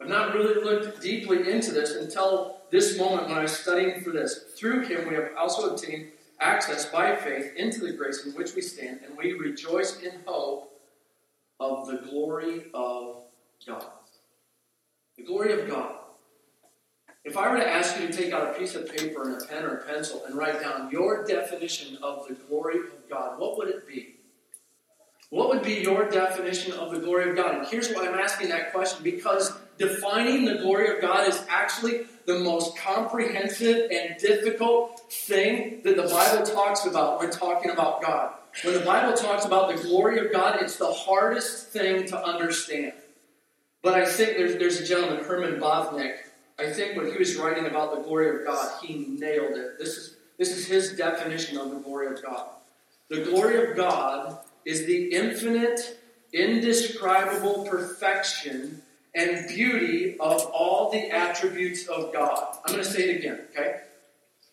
I've 0.00 0.08
not 0.08 0.34
really 0.34 0.62
looked 0.62 1.00
deeply 1.00 1.50
into 1.50 1.72
this 1.72 1.96
until 1.96 2.58
this 2.70 2.98
moment 2.98 3.28
when 3.28 3.38
I 3.38 3.42
was 3.42 3.56
studying 3.56 4.00
for 4.00 4.10
this. 4.10 4.44
Through 4.56 4.86
him, 4.86 5.08
we 5.08 5.14
have 5.14 5.30
also 5.36 5.74
obtained 5.74 6.08
access 6.40 6.86
by 6.86 7.16
faith 7.16 7.54
into 7.56 7.80
the 7.80 7.92
grace 7.92 8.24
in 8.24 8.32
which 8.32 8.54
we 8.54 8.62
stand, 8.62 9.00
and 9.04 9.16
we 9.16 9.32
rejoice 9.32 10.00
in 10.00 10.12
hope 10.26 10.80
of 11.58 11.86
the 11.86 11.98
glory 12.08 12.66
of 12.74 13.22
God. 13.66 13.86
The 15.16 15.24
glory 15.24 15.60
of 15.60 15.68
God. 15.68 15.96
If 17.24 17.38
I 17.38 17.50
were 17.50 17.56
to 17.56 17.66
ask 17.66 17.98
you 17.98 18.06
to 18.06 18.12
take 18.12 18.34
out 18.34 18.54
a 18.54 18.58
piece 18.58 18.74
of 18.74 18.94
paper 18.94 19.22
and 19.22 19.42
a 19.42 19.46
pen 19.46 19.64
or 19.64 19.78
a 19.78 19.84
pencil 19.84 20.22
and 20.26 20.34
write 20.34 20.60
down 20.60 20.90
your 20.90 21.24
definition 21.24 21.96
of 22.02 22.28
the 22.28 22.34
glory 22.34 22.78
of 22.78 23.08
God, 23.08 23.38
what 23.38 23.56
would 23.56 23.68
it 23.68 23.88
be? 23.88 24.16
What 25.30 25.48
would 25.48 25.62
be 25.62 25.76
your 25.76 26.08
definition 26.08 26.72
of 26.74 26.92
the 26.92 26.98
glory 26.98 27.30
of 27.30 27.36
God? 27.36 27.56
And 27.56 27.66
here's 27.66 27.90
why 27.90 28.06
I'm 28.06 28.14
asking 28.14 28.50
that 28.50 28.72
question 28.72 29.02
because 29.02 29.56
defining 29.78 30.44
the 30.44 30.56
glory 30.56 30.94
of 30.94 31.00
God 31.00 31.26
is 31.26 31.42
actually 31.48 32.02
the 32.26 32.40
most 32.40 32.76
comprehensive 32.76 33.90
and 33.90 34.20
difficult 34.20 35.00
thing 35.10 35.80
that 35.82 35.96
the 35.96 36.02
Bible 36.02 36.44
talks 36.44 36.84
about 36.84 37.20
when 37.20 37.30
talking 37.30 37.70
about 37.70 38.02
God. 38.02 38.34
When 38.62 38.74
the 38.74 38.84
Bible 38.84 39.16
talks 39.16 39.46
about 39.46 39.74
the 39.74 39.82
glory 39.82 40.24
of 40.24 40.30
God, 40.30 40.60
it's 40.60 40.76
the 40.76 40.92
hardest 40.92 41.68
thing 41.68 42.06
to 42.06 42.22
understand. 42.22 42.92
But 43.82 43.94
I 43.94 44.04
think 44.04 44.36
there's, 44.36 44.56
there's 44.58 44.80
a 44.80 44.84
gentleman, 44.84 45.24
Herman 45.24 45.58
Bavinck, 45.58 46.16
I 46.58 46.72
think 46.72 46.96
when 46.96 47.10
he 47.10 47.18
was 47.18 47.36
writing 47.36 47.66
about 47.66 47.94
the 47.94 48.02
glory 48.02 48.28
of 48.30 48.46
God, 48.46 48.80
he 48.82 49.06
nailed 49.18 49.56
it. 49.56 49.78
This 49.78 49.96
is, 49.96 50.16
this 50.38 50.56
is 50.56 50.66
his 50.66 50.96
definition 50.96 51.58
of 51.58 51.70
the 51.70 51.76
glory 51.76 52.06
of 52.06 52.22
God. 52.22 52.46
The 53.10 53.22
glory 53.22 53.70
of 53.70 53.76
God 53.76 54.38
is 54.64 54.86
the 54.86 55.12
infinite, 55.12 55.98
indescribable 56.32 57.64
perfection 57.64 58.82
and 59.14 59.46
beauty 59.48 60.16
of 60.18 60.42
all 60.46 60.90
the 60.90 61.10
attributes 61.10 61.86
of 61.88 62.12
God. 62.12 62.56
I'm 62.64 62.72
going 62.72 62.84
to 62.84 62.90
say 62.90 63.10
it 63.10 63.18
again, 63.18 63.40
okay? 63.50 63.80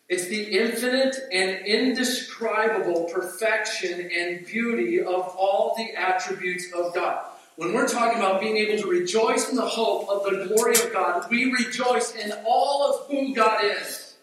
It's 0.08 0.26
the 0.26 0.58
infinite 0.58 1.16
and 1.32 1.64
indescribable 1.64 3.04
perfection 3.04 4.10
and 4.14 4.44
beauty 4.44 5.00
of 5.00 5.34
all 5.36 5.74
the 5.76 5.98
attributes 5.98 6.72
of 6.72 6.94
God. 6.94 7.24
When 7.56 7.74
we're 7.74 7.88
talking 7.88 8.18
about 8.18 8.40
being 8.40 8.56
able 8.56 8.82
to 8.82 8.88
rejoice 8.88 9.50
in 9.50 9.56
the 9.56 9.66
hope 9.66 10.08
of 10.08 10.24
the 10.24 10.46
glory 10.46 10.74
of 10.74 10.92
God, 10.92 11.30
we 11.30 11.52
rejoice 11.52 12.14
in 12.14 12.32
all 12.46 12.90
of 12.90 13.10
who 13.10 13.34
God 13.34 13.64
is. 13.64 14.14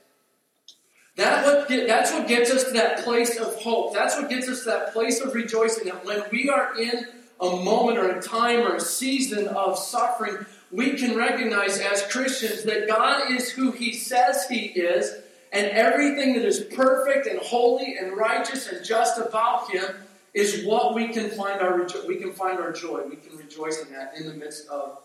That 1.15 1.45
what, 1.45 1.67
that's 1.67 2.11
what 2.11 2.27
gets 2.27 2.49
us 2.49 2.63
to 2.63 2.71
that 2.71 3.03
place 3.03 3.37
of 3.37 3.53
hope. 3.55 3.93
That's 3.93 4.15
what 4.15 4.29
gets 4.29 4.47
us 4.47 4.63
to 4.63 4.69
that 4.69 4.93
place 4.93 5.19
of 5.19 5.35
rejoicing. 5.35 5.85
That 5.85 6.05
when 6.05 6.23
we 6.31 6.49
are 6.49 6.79
in 6.79 7.07
a 7.41 7.49
moment 7.57 7.97
or 7.97 8.09
a 8.09 8.21
time 8.21 8.61
or 8.61 8.75
a 8.75 8.79
season 8.79 9.47
of 9.49 9.77
suffering, 9.77 10.45
we 10.71 10.93
can 10.93 11.15
recognize 11.15 11.79
as 11.79 12.03
Christians 12.07 12.63
that 12.63 12.87
God 12.87 13.31
is 13.31 13.49
who 13.49 13.71
He 13.71 13.93
says 13.93 14.47
He 14.49 14.67
is, 14.67 15.13
and 15.51 15.67
everything 15.67 16.33
that 16.33 16.45
is 16.45 16.61
perfect 16.61 17.27
and 17.27 17.39
holy 17.39 17.97
and 17.97 18.15
righteous 18.15 18.67
and 18.67 18.83
just 18.85 19.19
about 19.19 19.69
Him 19.69 19.85
is 20.33 20.65
what 20.65 20.93
we 20.93 21.07
can 21.09 21.29
find 21.31 21.61
our 21.61 21.87
we 22.07 22.17
can 22.17 22.33
find 22.33 22.59
our 22.59 22.71
joy. 22.71 23.03
We 23.09 23.15
can 23.15 23.37
rejoice 23.37 23.81
in 23.81 23.91
that 23.93 24.13
in 24.17 24.27
the 24.27 24.33
midst 24.33 24.67
of 24.69 24.99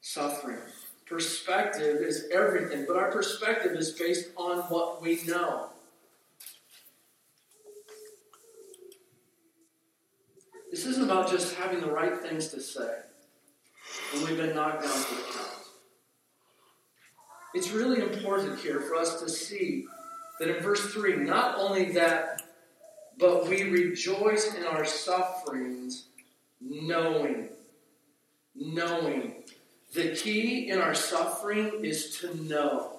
suffering. 0.00 0.58
Perspective 1.06 2.02
is 2.02 2.28
everything, 2.32 2.84
but 2.86 2.96
our 2.96 3.10
perspective 3.10 3.72
is 3.72 3.92
based 3.92 4.30
on 4.36 4.58
what 4.68 5.00
we 5.00 5.20
know. 5.26 5.70
This 10.70 10.84
isn't 10.84 11.04
about 11.04 11.30
just 11.30 11.56
having 11.56 11.80
the 11.80 11.90
right 11.90 12.18
things 12.18 12.48
to 12.48 12.60
say 12.60 12.98
when 14.12 14.26
we've 14.26 14.36
been 14.36 14.54
knocked 14.54 14.82
down 14.82 14.92
to 14.92 15.14
the 15.14 15.22
count. 15.32 15.48
It's 17.54 17.70
really 17.70 18.02
important 18.02 18.60
here 18.60 18.80
for 18.82 18.94
us 18.94 19.20
to 19.22 19.30
see 19.30 19.86
that 20.38 20.54
in 20.54 20.62
verse 20.62 20.92
3, 20.92 21.16
not 21.16 21.58
only 21.58 21.90
that 21.92 22.42
but 23.18 23.48
we 23.48 23.64
rejoice 23.64 24.54
in 24.54 24.64
our 24.64 24.84
sufferings, 24.84 26.06
knowing. 26.60 27.48
Knowing. 28.54 29.34
The 29.94 30.14
key 30.14 30.70
in 30.70 30.78
our 30.78 30.94
suffering 30.94 31.84
is 31.84 32.18
to 32.18 32.34
know. 32.44 32.92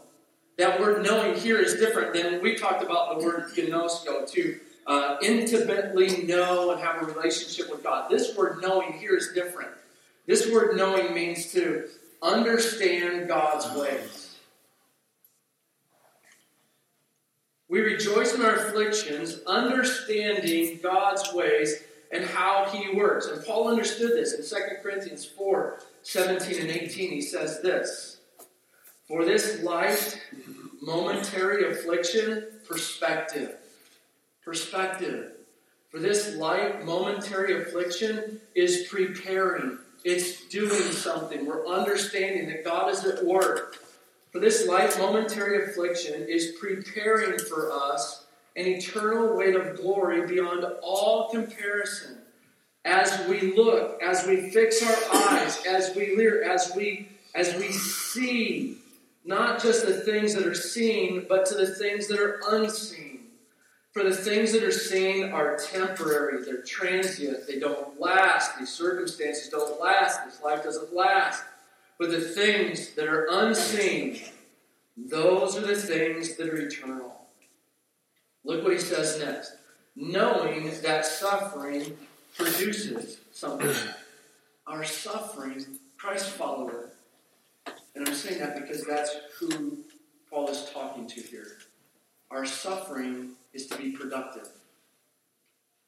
That 0.57 0.79
word 0.79 1.05
knowing 1.05 1.35
here 1.35 1.59
is 1.59 1.75
different 1.75 2.13
than 2.13 2.41
we 2.41 2.55
talked 2.55 2.83
about 2.83 3.17
the 3.17 3.25
word 3.25 3.51
gnosko, 3.55 4.29
to 4.31 4.59
uh, 4.88 5.17
intimately 5.21 6.23
know 6.23 6.71
and 6.71 6.81
have 6.81 7.01
a 7.01 7.05
relationship 7.05 7.69
with 7.69 7.83
God. 7.83 8.09
This 8.09 8.35
word 8.35 8.61
knowing 8.61 8.93
here 8.93 9.15
is 9.15 9.31
different. 9.33 9.69
This 10.25 10.51
word 10.51 10.75
knowing 10.75 11.13
means 11.13 11.51
to 11.53 11.88
understand 12.21 13.27
God's 13.27 13.73
ways. 13.79 14.18
We 17.69 17.81
rejoice 17.81 18.33
in 18.33 18.41
our 18.41 18.55
afflictions, 18.55 19.41
understanding 19.45 20.79
God's 20.81 21.31
ways 21.33 21.83
and 22.11 22.25
how 22.25 22.65
He 22.65 22.95
works. 22.95 23.27
And 23.27 23.45
Paul 23.45 23.67
understood 23.67 24.11
this 24.11 24.33
in 24.33 24.59
2 24.59 24.65
Corinthians 24.81 25.23
4 25.23 25.81
17 26.01 26.61
and 26.61 26.71
18. 26.71 27.11
He 27.11 27.21
says 27.21 27.61
this 27.61 28.17
For 29.07 29.23
this 29.23 29.61
light, 29.61 30.19
momentary 30.81 31.71
affliction, 31.71 32.47
perspective. 32.67 33.55
Perspective. 34.43 35.33
For 35.91 35.99
this 35.99 36.35
light, 36.35 36.85
momentary 36.85 37.61
affliction 37.61 38.39
is 38.55 38.88
preparing. 38.89 39.77
It's 40.03 40.45
doing 40.47 40.91
something. 40.91 41.45
We're 41.45 41.67
understanding 41.67 42.47
that 42.49 42.63
God 42.63 42.91
is 42.91 43.05
at 43.05 43.23
work. 43.23 43.77
For 44.31 44.39
this 44.39 44.67
light 44.67 44.98
momentary 44.98 45.63
affliction 45.63 46.27
is 46.27 46.53
preparing 46.59 47.39
for 47.39 47.71
us 47.71 48.25
an 48.55 48.65
eternal 48.65 49.36
weight 49.36 49.55
of 49.55 49.77
glory 49.77 50.27
beyond 50.27 50.65
all 50.83 51.29
comparison. 51.29 52.17
As 52.86 53.27
we 53.27 53.53
look, 53.55 54.01
as 54.01 54.25
we 54.27 54.51
fix 54.51 54.83
our 54.83 55.15
eyes, 55.31 55.65
as 55.65 55.95
we 55.95 56.15
lear, 56.15 56.43
as 56.43 56.71
we 56.75 57.09
as 57.36 57.55
we 57.55 57.71
see 57.71 58.77
not 59.25 59.62
just 59.62 59.86
the 59.86 59.93
things 59.93 60.33
that 60.33 60.48
are 60.48 60.55
seen, 60.55 61.25
but 61.27 61.45
to 61.45 61.55
the 61.55 61.67
things 61.67 62.07
that 62.07 62.19
are 62.19 62.41
unseen. 62.50 63.19
For 63.91 64.03
the 64.03 64.15
things 64.15 64.53
that 64.53 64.63
are 64.63 64.71
seen 64.71 65.31
are 65.31 65.57
temporary, 65.57 66.43
they're 66.43 66.62
transient, 66.62 67.48
they 67.48 67.59
don't 67.59 68.00
last, 68.00 68.57
these 68.57 68.69
circumstances 68.69 69.50
don't 69.50 69.79
last, 69.81 70.25
this 70.25 70.41
life 70.41 70.63
doesn't 70.63 70.93
last. 70.93 71.43
But 71.99 72.11
the 72.11 72.21
things 72.21 72.91
that 72.95 73.09
are 73.09 73.27
unseen, 73.29 74.21
those 74.95 75.57
are 75.57 75.67
the 75.67 75.75
things 75.75 76.37
that 76.37 76.47
are 76.47 76.55
eternal. 76.55 77.13
Look 78.45 78.63
what 78.63 78.71
he 78.71 78.79
says 78.79 79.19
next. 79.19 79.57
Knowing 79.97 80.71
that 80.81 81.05
suffering 81.05 81.97
produces 82.37 83.17
something. 83.33 83.75
Our 84.67 84.85
suffering, 84.85 85.65
Christ 85.97 86.29
follower. 86.29 86.91
And 87.95 88.07
I'm 88.07 88.15
saying 88.15 88.39
that 88.39 88.55
because 88.55 88.85
that's 88.85 89.13
who 89.37 89.79
Paul 90.29 90.47
is 90.49 90.69
talking 90.71 91.05
to 91.07 91.21
here. 91.21 91.57
Our 92.31 92.45
suffering 92.45 93.31
is 93.53 93.67
to 93.67 93.77
be 93.77 93.91
productive. 93.91 94.47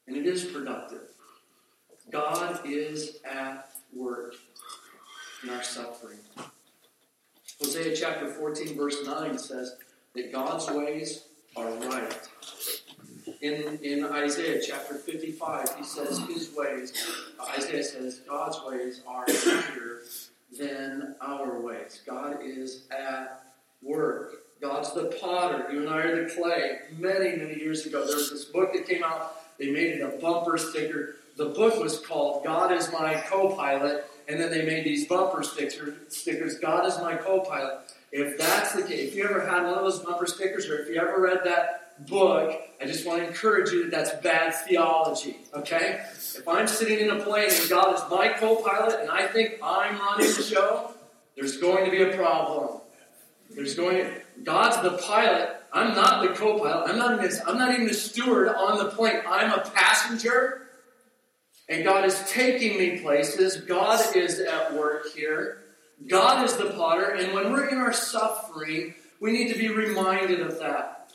And 0.06 0.16
it 0.16 0.26
is 0.26 0.44
productive. 0.44 1.08
God 2.10 2.60
is 2.66 3.18
at 3.24 3.70
work. 3.94 4.34
In 5.42 5.50
our 5.50 5.62
suffering. 5.62 6.18
Hosea 7.60 7.94
chapter 7.96 8.28
14, 8.28 8.76
verse 8.76 9.04
9 9.04 9.38
says 9.38 9.76
that 10.14 10.32
God's 10.32 10.68
ways 10.70 11.24
are 11.56 11.70
right. 11.70 12.28
In, 13.40 13.78
in 13.82 14.04
Isaiah 14.04 14.60
chapter 14.64 14.94
55, 14.94 15.76
he 15.76 15.84
says 15.84 16.18
his 16.28 16.54
ways, 16.56 16.92
Isaiah 17.56 17.82
says 17.82 18.20
God's 18.28 18.60
ways 18.66 19.00
are 19.06 19.24
higher 19.28 20.00
than 20.58 21.14
our 21.20 21.60
ways. 21.60 22.02
God 22.06 22.38
is 22.42 22.84
at 22.90 23.44
work. 23.82 24.42
God's 24.60 24.92
the 24.92 25.16
potter. 25.20 25.72
You 25.72 25.80
and 25.80 25.88
I 25.88 25.98
are 25.98 26.24
the 26.24 26.34
clay. 26.34 26.78
Many, 26.98 27.36
many 27.36 27.58
years 27.58 27.84
ago, 27.84 28.06
there 28.06 28.16
was 28.16 28.30
this 28.30 28.44
book 28.44 28.72
that 28.72 28.86
came 28.86 29.02
out. 29.02 29.58
They 29.58 29.70
made 29.70 29.94
it 29.94 30.02
a 30.02 30.20
bumper 30.20 30.56
sticker. 30.56 31.16
The 31.36 31.46
book 31.46 31.82
was 31.82 31.98
called 31.98 32.44
God 32.44 32.72
is 32.72 32.92
My 32.92 33.14
Co 33.28 33.54
pilot. 33.56 34.06
And 34.28 34.40
then 34.40 34.50
they 34.50 34.64
made 34.64 34.84
these 34.84 35.06
bumper 35.06 35.42
sticker, 35.42 35.94
stickers 36.08 36.58
God 36.58 36.86
is 36.86 36.98
My 36.98 37.16
Co 37.16 37.40
pilot. 37.40 37.80
If 38.12 38.38
that's 38.38 38.74
the 38.74 38.82
case, 38.82 39.08
if 39.08 39.14
you 39.14 39.24
ever 39.24 39.40
had 39.40 39.64
one 39.64 39.74
of 39.74 39.84
those 39.84 40.00
bumper 40.00 40.26
stickers 40.26 40.68
or 40.68 40.78
if 40.78 40.88
you 40.88 40.96
ever 40.96 41.20
read 41.20 41.40
that 41.44 42.06
book, 42.06 42.60
I 42.80 42.86
just 42.86 43.06
want 43.06 43.20
to 43.20 43.26
encourage 43.26 43.70
you 43.70 43.84
that 43.84 43.90
that's 43.90 44.22
bad 44.22 44.54
theology, 44.54 45.38
okay? 45.54 46.00
If 46.12 46.46
I'm 46.46 46.66
sitting 46.66 46.98
in 46.98 47.10
a 47.10 47.22
plane 47.22 47.50
and 47.50 47.70
God 47.70 47.94
is 47.94 48.02
my 48.10 48.28
co 48.28 48.56
pilot 48.56 49.00
and 49.00 49.10
I 49.10 49.26
think 49.26 49.58
I'm 49.62 49.98
running 49.98 50.26
the 50.26 50.42
show, 50.42 50.92
there's 51.36 51.56
going 51.56 51.84
to 51.84 51.90
be 51.90 52.02
a 52.02 52.16
problem. 52.16 52.80
There's 53.50 53.74
going 53.74 53.96
to, 53.96 54.20
God's 54.42 54.82
the 54.82 54.98
pilot. 54.98 55.56
I'm 55.72 55.94
not 55.94 56.22
the 56.22 56.34
co 56.34 56.58
pilot. 56.58 56.90
I'm, 56.90 56.98
not 56.98 57.20
I'm 57.46 57.58
not 57.58 57.72
even 57.72 57.86
the 57.86 57.94
steward 57.94 58.48
on 58.48 58.78
the 58.78 58.90
plane. 58.90 59.22
I'm 59.26 59.52
a 59.52 59.62
passenger. 59.70 60.61
And 61.68 61.84
God 61.84 62.04
is 62.04 62.22
taking 62.28 62.78
me 62.78 62.98
places. 63.00 63.56
God 63.56 64.16
is 64.16 64.40
at 64.40 64.74
work 64.74 65.12
here. 65.14 65.62
God 66.08 66.44
is 66.44 66.56
the 66.56 66.70
potter. 66.70 67.10
And 67.10 67.32
when 67.32 67.52
we're 67.52 67.68
in 67.68 67.78
our 67.78 67.92
suffering, 67.92 68.94
we 69.20 69.32
need 69.32 69.52
to 69.52 69.58
be 69.58 69.68
reminded 69.68 70.40
of 70.40 70.58
that. 70.58 71.12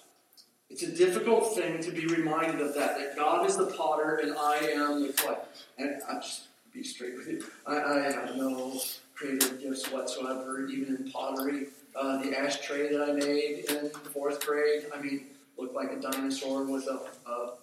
It's 0.70 0.84
a 0.84 0.96
difficult 0.96 1.56
thing 1.56 1.82
to 1.82 1.92
be 1.92 2.06
reminded 2.08 2.62
of 2.62 2.74
that, 2.76 2.98
that 2.98 3.16
God 3.16 3.46
is 3.48 3.58
the 3.58 3.68
potter 3.68 4.18
and 4.18 4.34
I 4.38 4.58
am 4.58 5.06
the 5.06 5.14
clay. 5.14 5.38
And 5.78 6.02
I'll 6.08 6.22
just 6.22 6.48
be 6.74 6.84
straight 6.84 7.16
with 7.18 7.28
you. 7.28 7.46
I, 7.66 7.78
I 7.78 8.00
have 8.02 8.36
no 8.36 8.80
creative 9.16 9.60
gifts 9.62 9.92
whatsoever, 9.92 10.68
even 10.68 10.96
in 10.96 11.12
pottery. 11.12 11.68
Uh, 11.96 12.22
the 12.22 12.38
ashtray 12.38 12.92
that 12.92 13.02
I 13.02 13.14
made 13.14 13.66
in 13.70 13.90
fourth 13.90 14.46
grade, 14.46 14.86
I 14.94 15.02
mean, 15.02 15.26
looked 15.58 15.74
like 15.74 15.92
a 15.92 16.00
dinosaur 16.00 16.64
with 16.64 16.86
a, 16.88 17.30
a 17.30 17.54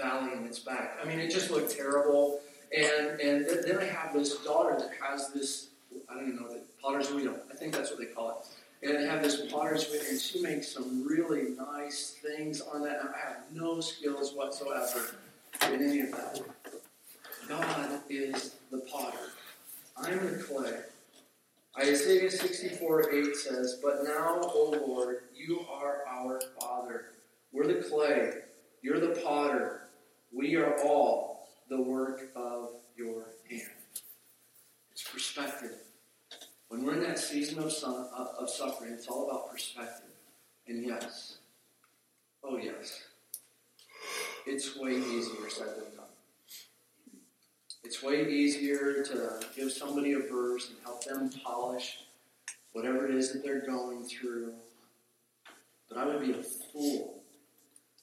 valley 0.00 0.32
in 0.32 0.44
its 0.44 0.58
back. 0.58 0.98
I 1.02 1.06
mean, 1.06 1.18
it 1.18 1.30
just 1.30 1.50
looked 1.50 1.76
terrible. 1.76 2.40
And 2.76 3.20
and 3.20 3.46
then 3.66 3.78
I 3.78 3.84
have 3.84 4.14
this 4.14 4.38
daughter 4.44 4.76
that 4.78 4.90
has 5.02 5.32
this, 5.32 5.68
I 6.08 6.14
don't 6.14 6.28
even 6.28 6.36
know, 6.36 6.48
the 6.48 6.60
potter's 6.82 7.12
wheel. 7.12 7.34
I 7.50 7.56
think 7.56 7.74
that's 7.74 7.90
what 7.90 7.98
they 7.98 8.06
call 8.06 8.30
it. 8.30 8.88
And 8.88 8.96
I 8.98 9.12
have 9.12 9.22
this 9.22 9.50
potter's 9.52 9.90
wheel, 9.90 10.02
and 10.08 10.18
she 10.18 10.40
makes 10.40 10.72
some 10.72 11.06
really 11.06 11.50
nice 11.56 12.16
things 12.22 12.60
on 12.60 12.82
that. 12.84 13.00
I 13.02 13.28
have 13.28 13.38
no 13.52 13.80
skills 13.80 14.32
whatsoever 14.34 15.16
in 15.68 15.82
any 15.82 16.00
of 16.00 16.12
that. 16.12 16.40
God 17.48 18.00
is 18.08 18.54
the 18.70 18.78
potter. 18.78 19.32
I'm 19.96 20.38
the 20.38 20.42
clay. 20.42 20.78
Isaiah 21.78 22.30
64 22.30 23.12
8 23.12 23.36
says, 23.36 23.78
But 23.82 24.04
now, 24.04 24.40
O 24.42 24.82
Lord, 24.86 25.22
you 25.34 25.66
are 25.70 25.98
our 26.08 26.40
Father. 26.60 27.06
We're 27.52 27.66
the 27.66 27.82
clay. 27.82 28.32
You're 28.82 29.00
the 29.00 29.20
potter. 29.20 29.79
We 30.32 30.56
are 30.56 30.80
all 30.84 31.48
the 31.68 31.80
work 31.80 32.30
of 32.36 32.70
your 32.96 33.26
hand. 33.48 33.62
It's 34.92 35.02
perspective. 35.02 35.76
When 36.68 36.84
we're 36.84 36.94
in 36.94 37.02
that 37.02 37.18
season 37.18 37.58
of, 37.58 37.64
of 37.64 38.50
suffering, 38.50 38.92
it's 38.92 39.08
all 39.08 39.28
about 39.28 39.50
perspective. 39.50 40.10
And 40.68 40.84
yes, 40.86 41.38
oh 42.44 42.56
yes, 42.56 43.02
it's 44.46 44.76
way 44.76 44.92
easier 44.92 45.48
said 45.48 45.68
than 45.68 45.96
done. 45.96 46.06
It's 47.82 48.02
way 48.02 48.28
easier 48.28 49.02
to 49.02 49.40
give 49.56 49.72
somebody 49.72 50.12
a 50.12 50.20
verse 50.20 50.68
and 50.68 50.78
help 50.84 51.04
them 51.04 51.30
polish 51.44 52.04
whatever 52.72 53.06
it 53.06 53.14
is 53.14 53.32
that 53.32 53.42
they're 53.42 53.66
going 53.66 54.04
through. 54.04 54.52
But 55.88 55.98
I 55.98 56.06
would 56.06 56.20
be 56.20 56.32
a 56.32 56.42
fool 56.42 57.22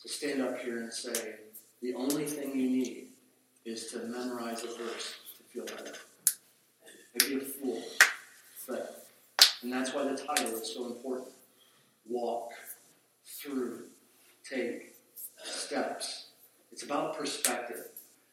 to 0.01 0.09
stand 0.09 0.41
up 0.41 0.59
here 0.59 0.79
and 0.79 0.91
say, 0.91 1.35
the 1.81 1.93
only 1.93 2.25
thing 2.25 2.57
you 2.59 2.69
need 2.69 3.07
is 3.65 3.91
to 3.91 3.99
memorize 3.99 4.63
a 4.63 4.67
verse 4.67 5.15
to 5.37 5.43
feel 5.51 5.65
better. 5.65 5.93
I'd 7.15 7.27
be 7.27 7.35
a 7.35 7.39
fool. 7.39 7.83
But, 8.67 9.07
and 9.61 9.71
that's 9.71 9.93
why 9.93 10.03
the 10.03 10.17
title 10.17 10.53
is 10.55 10.73
so 10.73 10.85
important. 10.87 11.29
Walk 12.09 12.51
through, 13.25 13.83
take 14.49 14.95
steps. 15.43 16.27
It's 16.71 16.83
about 16.83 17.17
perspective. 17.17 17.87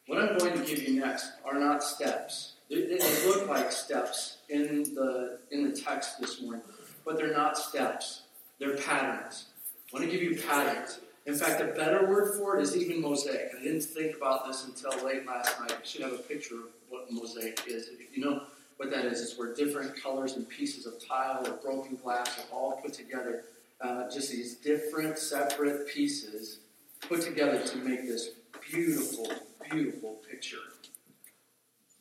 What 0.06 0.20
I'm 0.20 0.36
going 0.38 0.58
to 0.58 0.64
give 0.64 0.86
you 0.86 1.00
next 1.00 1.32
are 1.44 1.58
not 1.58 1.82
steps. 1.82 2.52
They, 2.68 2.86
they 2.86 3.26
look 3.26 3.48
like 3.48 3.72
steps 3.72 4.38
in 4.48 4.94
the, 4.94 5.38
in 5.50 5.68
the 5.68 5.76
text 5.76 6.20
this 6.20 6.40
morning, 6.40 6.62
but 7.04 7.16
they're 7.16 7.32
not 7.32 7.56
steps. 7.56 8.22
They're 8.58 8.76
patterns. 8.76 9.46
I 9.92 9.98
want 9.98 10.04
to 10.04 10.10
give 10.10 10.22
you 10.22 10.40
patterns. 10.40 10.98
In 11.26 11.34
fact, 11.34 11.60
a 11.62 11.66
better 11.66 12.06
word 12.06 12.34
for 12.38 12.58
it 12.58 12.62
is 12.62 12.76
even 12.76 13.00
mosaic. 13.00 13.52
I 13.58 13.62
didn't 13.62 13.80
think 13.80 14.16
about 14.16 14.46
this 14.46 14.66
until 14.66 15.04
late 15.04 15.26
last 15.26 15.58
night. 15.58 15.72
I 15.72 15.84
should 15.84 16.02
have 16.02 16.12
a 16.12 16.18
picture 16.18 16.56
of 16.56 16.68
what 16.90 17.10
mosaic 17.10 17.62
is. 17.66 17.88
If 17.88 18.16
you 18.16 18.24
know 18.24 18.42
what 18.76 18.90
that 18.90 19.06
is, 19.06 19.22
it's 19.22 19.38
where 19.38 19.54
different 19.54 20.00
colors 20.00 20.34
and 20.34 20.46
pieces 20.46 20.84
of 20.84 20.94
tile 21.06 21.46
or 21.46 21.52
broken 21.52 21.96
glass 21.96 22.38
are 22.38 22.54
all 22.54 22.80
put 22.82 22.92
together. 22.92 23.44
Uh, 23.80 24.10
just 24.10 24.30
these 24.30 24.56
different, 24.56 25.18
separate 25.18 25.88
pieces 25.88 26.58
put 27.00 27.22
together 27.22 27.66
to 27.66 27.78
make 27.78 28.06
this 28.06 28.30
beautiful, 28.70 29.28
beautiful 29.70 30.20
picture. 30.30 30.58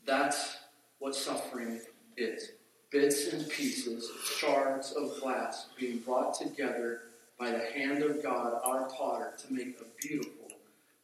That's 0.05 0.57
what 0.99 1.15
suffering 1.15 1.79
is 2.17 2.51
bits 2.91 3.33
and 3.33 3.49
pieces, 3.49 4.09
shards 4.37 4.91
of 4.91 5.19
glass 5.19 5.67
being 5.79 5.97
brought 5.99 6.37
together 6.37 7.03
by 7.43 7.51
the 7.51 7.65
hand 7.77 8.01
of 8.03 8.23
God, 8.23 8.53
our 8.63 8.87
potter, 8.89 9.33
to 9.37 9.53
make 9.53 9.77
a 9.81 10.07
beautiful 10.07 10.47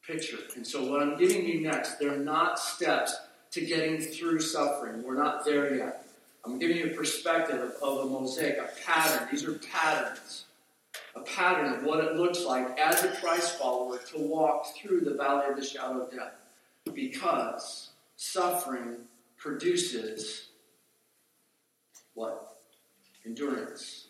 picture. 0.07 0.37
And 0.55 0.65
so, 0.65 0.89
what 0.89 1.01
I'm 1.01 1.17
giving 1.17 1.45
you 1.45 1.59
next, 1.59 1.99
they're 1.99 2.17
not 2.17 2.57
steps 2.57 3.13
to 3.51 3.61
getting 3.61 3.99
through 3.99 4.39
suffering. 4.39 5.03
We're 5.03 5.21
not 5.21 5.43
there 5.43 5.75
yet. 5.75 6.07
I'm 6.45 6.57
giving 6.57 6.77
you 6.77 6.91
a 6.91 6.95
perspective 6.95 7.59
of, 7.59 7.73
of 7.83 8.05
a 8.05 8.09
mosaic, 8.09 8.57
a 8.57 8.69
pattern. 8.85 9.27
These 9.29 9.43
are 9.43 9.53
patterns. 9.53 10.45
A 11.15 11.21
pattern 11.21 11.73
of 11.73 11.83
what 11.83 12.01
it 12.05 12.15
looks 12.15 12.45
like 12.45 12.79
as 12.79 13.03
a 13.03 13.09
Christ 13.17 13.59
follower 13.59 13.97
to 14.13 14.19
walk 14.19 14.67
through 14.77 15.01
the 15.01 15.15
valley 15.15 15.49
of 15.49 15.57
the 15.57 15.65
shadow 15.65 16.03
of 16.03 16.11
death. 16.11 16.35
Because 16.93 17.89
suffering 18.15 18.95
produces 19.37 20.47
what? 22.13 22.55
Endurance. 23.25 24.05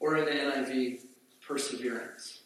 Or 0.00 0.16
in 0.16 0.24
the 0.24 0.32
NIV, 0.32 1.00
perseverance. 1.46 2.40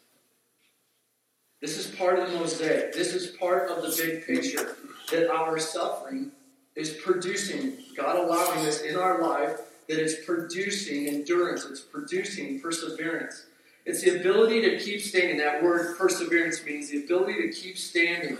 This 1.61 1.77
is 1.77 1.93
part 1.95 2.19
of 2.19 2.31
the 2.31 2.37
mosaic. 2.37 2.93
This 2.93 3.13
is 3.13 3.35
part 3.37 3.69
of 3.69 3.81
the 3.81 3.89
big 4.01 4.25
picture 4.25 4.77
that 5.11 5.29
our 5.29 5.59
suffering 5.59 6.31
is 6.75 6.91
producing, 7.03 7.77
God 7.97 8.17
allowing 8.17 8.63
this 8.63 8.81
in 8.81 8.95
our 8.95 9.21
life, 9.21 9.59
that 9.89 9.99
it's 9.99 10.23
producing 10.25 11.07
endurance, 11.07 11.65
it's 11.65 11.81
producing 11.81 12.61
perseverance. 12.61 13.47
It's 13.85 14.03
the 14.03 14.19
ability 14.19 14.61
to 14.61 14.77
keep 14.77 15.01
standing. 15.01 15.37
That 15.37 15.63
word 15.63 15.97
perseverance 15.97 16.63
means 16.63 16.89
the 16.89 17.03
ability 17.03 17.41
to 17.41 17.49
keep 17.49 17.77
standing, 17.77 18.37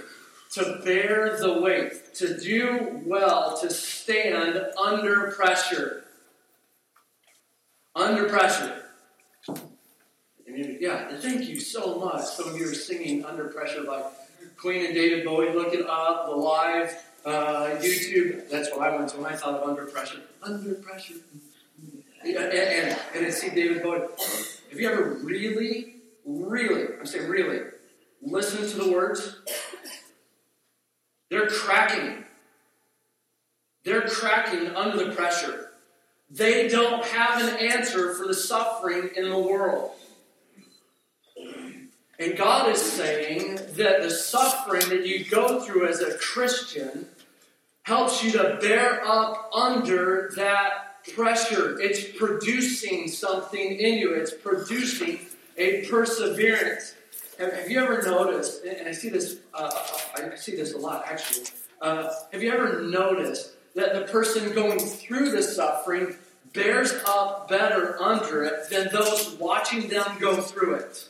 to 0.52 0.80
bear 0.86 1.38
the 1.40 1.60
weight, 1.60 2.14
to 2.16 2.40
do 2.40 3.02
well, 3.04 3.58
to 3.60 3.70
stand 3.70 4.62
under 4.78 5.32
pressure. 5.32 6.06
Under 7.96 8.30
pressure. 8.30 8.84
Yeah, 10.56 11.16
thank 11.18 11.48
you 11.48 11.60
so 11.60 11.96
much. 12.00 12.26
Some 12.26 12.50
of 12.50 12.58
you 12.58 12.70
are 12.70 12.74
singing 12.74 13.24
Under 13.26 13.46
Pressure 13.46 13.84
by 13.84 14.04
Queen 14.58 14.86
and 14.86 14.94
David 14.94 15.26
Bowie. 15.26 15.54
Look 15.54 15.74
it 15.74 15.86
up, 15.88 16.28
the 16.28 16.36
live 16.36 16.96
uh, 17.26 17.78
YouTube. 17.80 18.50
That's 18.50 18.72
what 18.72 18.82
I 18.82 18.96
went 18.96 19.10
to 19.10 19.18
when 19.18 19.32
I 19.32 19.36
thought 19.36 19.56
of 19.56 19.70
Under 19.70 19.86
Pressure. 19.86 20.22
Under 20.42 20.76
Pressure. 20.76 21.16
And, 22.24 22.36
and, 22.36 22.98
and 23.16 23.26
I 23.26 23.30
see 23.30 23.50
David 23.50 23.84
Bowie. 23.84 24.08
Have 24.70 24.80
you 24.80 24.90
ever 24.90 25.14
really, 25.24 25.96
really, 26.26 26.88
I'm 27.00 27.06
saying 27.06 27.30
really, 27.30 27.62
listened 28.22 28.70
to 28.70 28.78
the 28.78 28.92
words? 28.92 29.38
They're 31.30 31.48
cracking. 31.48 32.26
They're 33.84 34.08
cracking 34.08 34.76
under 34.76 35.06
the 35.06 35.16
pressure. 35.16 35.68
They 36.30 36.68
don't 36.68 37.04
have 37.06 37.42
an 37.42 37.56
answer 37.58 38.14
for 38.14 38.28
the 38.28 38.34
suffering 38.34 39.10
in 39.16 39.30
the 39.30 39.38
world. 39.38 39.92
And 42.20 42.38
God 42.38 42.70
is 42.70 42.82
saying 42.82 43.56
that 43.78 44.02
the 44.02 44.10
suffering 44.10 44.90
that 44.90 45.08
you 45.08 45.24
go 45.24 45.62
through 45.62 45.88
as 45.88 46.02
a 46.02 46.18
Christian 46.18 47.08
helps 47.84 48.22
you 48.22 48.32
to 48.34 48.58
bear 48.62 49.02
up 49.08 49.50
under 49.54 50.32
that 50.36 51.06
pressure. 51.16 51.80
It's 51.80 52.18
producing 52.18 53.08
something 53.08 53.72
in 53.72 53.98
you. 53.98 54.14
It's 54.14 54.34
producing 54.34 55.20
a 55.58 55.88
perseverance. 55.88 56.96
Have, 57.40 57.54
have 57.54 57.70
you 57.72 57.80
ever 57.80 58.02
noticed, 58.02 58.66
and 58.66 58.88
I 58.88 58.92
see 58.92 59.08
this, 59.08 59.38
uh, 59.54 59.72
I 60.16 60.36
see 60.36 60.58
this 60.58 60.74
a 60.74 60.78
lot 60.78 61.06
actually. 61.08 61.48
Uh, 61.82 62.12
have 62.34 62.44
you 62.44 62.52
ever 62.52 62.82
noticed 62.82 63.54
that 63.76 63.94
the 63.94 64.12
person 64.12 64.54
going 64.54 64.80
through 64.80 65.32
the 65.32 65.42
suffering 65.42 66.18
bears 66.54 66.94
up 67.08 67.48
better 67.48 68.02
under 68.02 68.44
it 68.44 68.70
than 68.70 68.90
those 68.92 69.38
watching 69.40 69.88
them 69.88 70.06
go 70.20 70.36
through 70.36 70.76
it? 70.76 71.08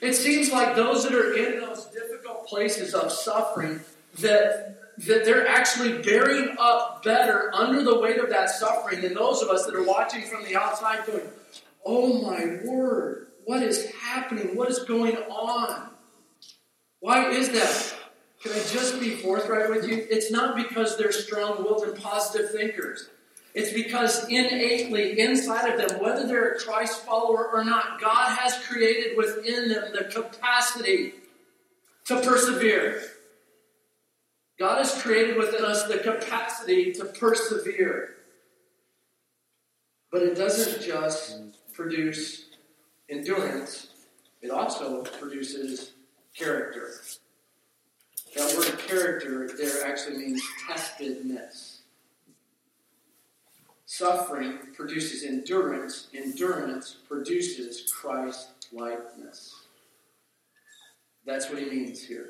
It 0.00 0.14
seems 0.14 0.50
like 0.50 0.76
those 0.76 1.04
that 1.04 1.14
are 1.14 1.34
in 1.34 1.60
those 1.60 1.86
difficult 1.86 2.46
places 2.46 2.94
of 2.94 3.12
suffering 3.12 3.80
that 4.20 4.76
that 5.06 5.24
they're 5.24 5.46
actually 5.46 6.02
bearing 6.02 6.56
up 6.58 7.04
better 7.04 7.54
under 7.54 7.84
the 7.84 8.00
weight 8.00 8.18
of 8.18 8.28
that 8.30 8.50
suffering 8.50 9.00
than 9.00 9.14
those 9.14 9.42
of 9.42 9.48
us 9.48 9.64
that 9.64 9.74
are 9.74 9.84
watching 9.84 10.22
from 10.22 10.42
the 10.42 10.56
outside 10.56 11.06
going, 11.06 11.22
Oh 11.86 12.20
my 12.20 12.58
word, 12.64 13.28
what 13.44 13.62
is 13.62 13.92
happening? 13.92 14.56
What 14.56 14.68
is 14.70 14.80
going 14.80 15.16
on? 15.16 15.90
Why 17.00 17.30
is 17.30 17.50
that? 17.50 17.94
Can 18.42 18.52
I 18.52 18.64
just 18.72 19.00
be 19.00 19.10
forthright 19.10 19.70
with 19.70 19.88
you? 19.88 20.06
It's 20.10 20.30
not 20.30 20.56
because 20.56 20.96
they're 20.96 21.12
strong 21.12 21.62
willed 21.62 21.84
and 21.84 22.00
positive 22.00 22.50
thinkers. 22.50 23.08
It's 23.54 23.72
because 23.72 24.28
innately 24.28 25.18
inside 25.18 25.72
of 25.72 25.78
them, 25.78 26.00
whether 26.00 26.26
they're 26.26 26.52
a 26.52 26.58
Christ 26.58 27.04
follower 27.04 27.48
or 27.52 27.64
not, 27.64 28.00
God 28.00 28.36
has 28.38 28.58
created 28.66 29.16
within 29.16 29.68
them 29.68 29.92
the 29.92 30.04
capacity 30.04 31.14
to 32.04 32.20
persevere. 32.20 33.02
God 34.58 34.78
has 34.78 35.00
created 35.02 35.36
within 35.36 35.64
us 35.64 35.84
the 35.84 35.98
capacity 35.98 36.92
to 36.94 37.04
persevere. 37.04 38.16
But 40.10 40.22
it 40.22 40.36
doesn't 40.36 40.82
just 40.82 41.72
produce 41.72 42.46
endurance, 43.08 43.88
it 44.42 44.50
also 44.50 45.02
produces 45.02 45.92
character. 46.34 46.92
That 48.36 48.54
word 48.56 48.78
character 48.78 49.48
there 49.56 49.86
actually 49.86 50.18
means 50.18 50.42
testedness. 50.68 51.67
Suffering 53.98 54.58
produces 54.76 55.24
endurance, 55.24 56.06
endurance 56.14 56.98
produces 57.08 57.92
Christ 57.92 58.50
likeness. 58.70 59.64
That's 61.26 61.50
what 61.50 61.58
he 61.58 61.68
means 61.68 62.00
here. 62.00 62.28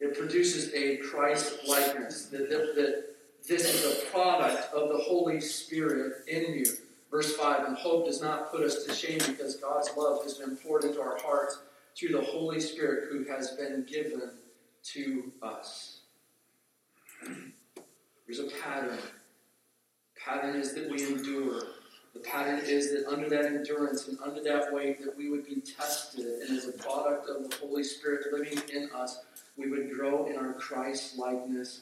It 0.00 0.18
produces 0.18 0.70
a 0.74 0.98
Christ 0.98 1.60
likeness. 1.66 2.26
That, 2.26 2.50
that, 2.50 2.74
that 2.74 3.04
this 3.48 3.74
is 3.74 3.90
a 3.90 4.04
product 4.10 4.70
of 4.74 4.90
the 4.90 4.98
Holy 4.98 5.40
Spirit 5.40 6.24
in 6.28 6.52
you. 6.52 6.66
Verse 7.10 7.34
5 7.36 7.64
And 7.64 7.78
hope 7.78 8.04
does 8.04 8.20
not 8.20 8.52
put 8.52 8.60
us 8.60 8.84
to 8.84 8.92
shame 8.92 9.20
because 9.28 9.56
God's 9.56 9.88
love 9.96 10.22
has 10.24 10.34
been 10.34 10.58
poured 10.58 10.84
into 10.84 11.00
our 11.00 11.16
hearts 11.22 11.58
through 11.96 12.10
the 12.10 12.20
Holy 12.20 12.60
Spirit 12.60 13.08
who 13.10 13.24
has 13.24 13.52
been 13.52 13.86
given 13.90 14.32
to 14.92 15.32
us. 15.42 16.00
There's 18.26 18.40
a 18.40 18.50
pattern. 18.62 18.98
Pattern 20.28 20.56
is 20.56 20.74
that 20.74 20.90
we 20.90 21.06
endure. 21.06 21.62
The 22.12 22.20
pattern 22.20 22.60
is 22.62 22.90
that 22.90 23.06
under 23.10 23.30
that 23.30 23.46
endurance 23.46 24.08
and 24.08 24.18
under 24.22 24.42
that 24.42 24.70
weight 24.74 25.02
that 25.02 25.16
we 25.16 25.30
would 25.30 25.46
be 25.46 25.62
tested, 25.62 26.26
and 26.26 26.58
as 26.58 26.68
a 26.68 26.72
product 26.72 27.30
of 27.30 27.48
the 27.48 27.56
Holy 27.56 27.82
Spirit 27.82 28.26
living 28.30 28.58
in 28.74 28.90
us, 28.94 29.20
we 29.56 29.70
would 29.70 29.90
grow 29.90 30.26
in 30.26 30.36
our 30.36 30.52
Christ 30.52 31.16
likeness, 31.16 31.80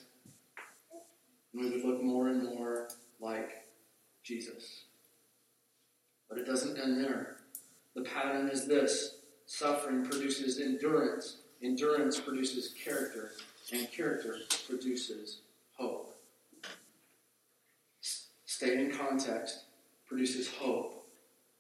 and 1.53 1.65
we 1.65 1.71
would 1.71 1.85
look 1.85 2.03
more 2.05 2.29
and 2.29 2.45
more 2.45 2.89
like 3.21 3.65
Jesus. 4.23 4.83
But 6.29 6.39
it 6.39 6.47
doesn't 6.47 6.79
end 6.79 7.03
there. 7.03 7.39
The 7.97 8.03
pattern 8.03 8.49
is 8.49 8.69
this 8.69 9.17
suffering 9.47 10.05
produces 10.05 10.61
endurance, 10.61 11.39
endurance 11.65 12.21
produces 12.21 12.75
character, 12.81 13.33
and 13.73 13.91
character 13.91 14.39
produces 14.69 15.41
hope. 15.77 16.17
Stay 18.57 18.87
in 18.87 18.91
context 18.91 19.65
produces 20.09 20.49
hope, 20.49 21.07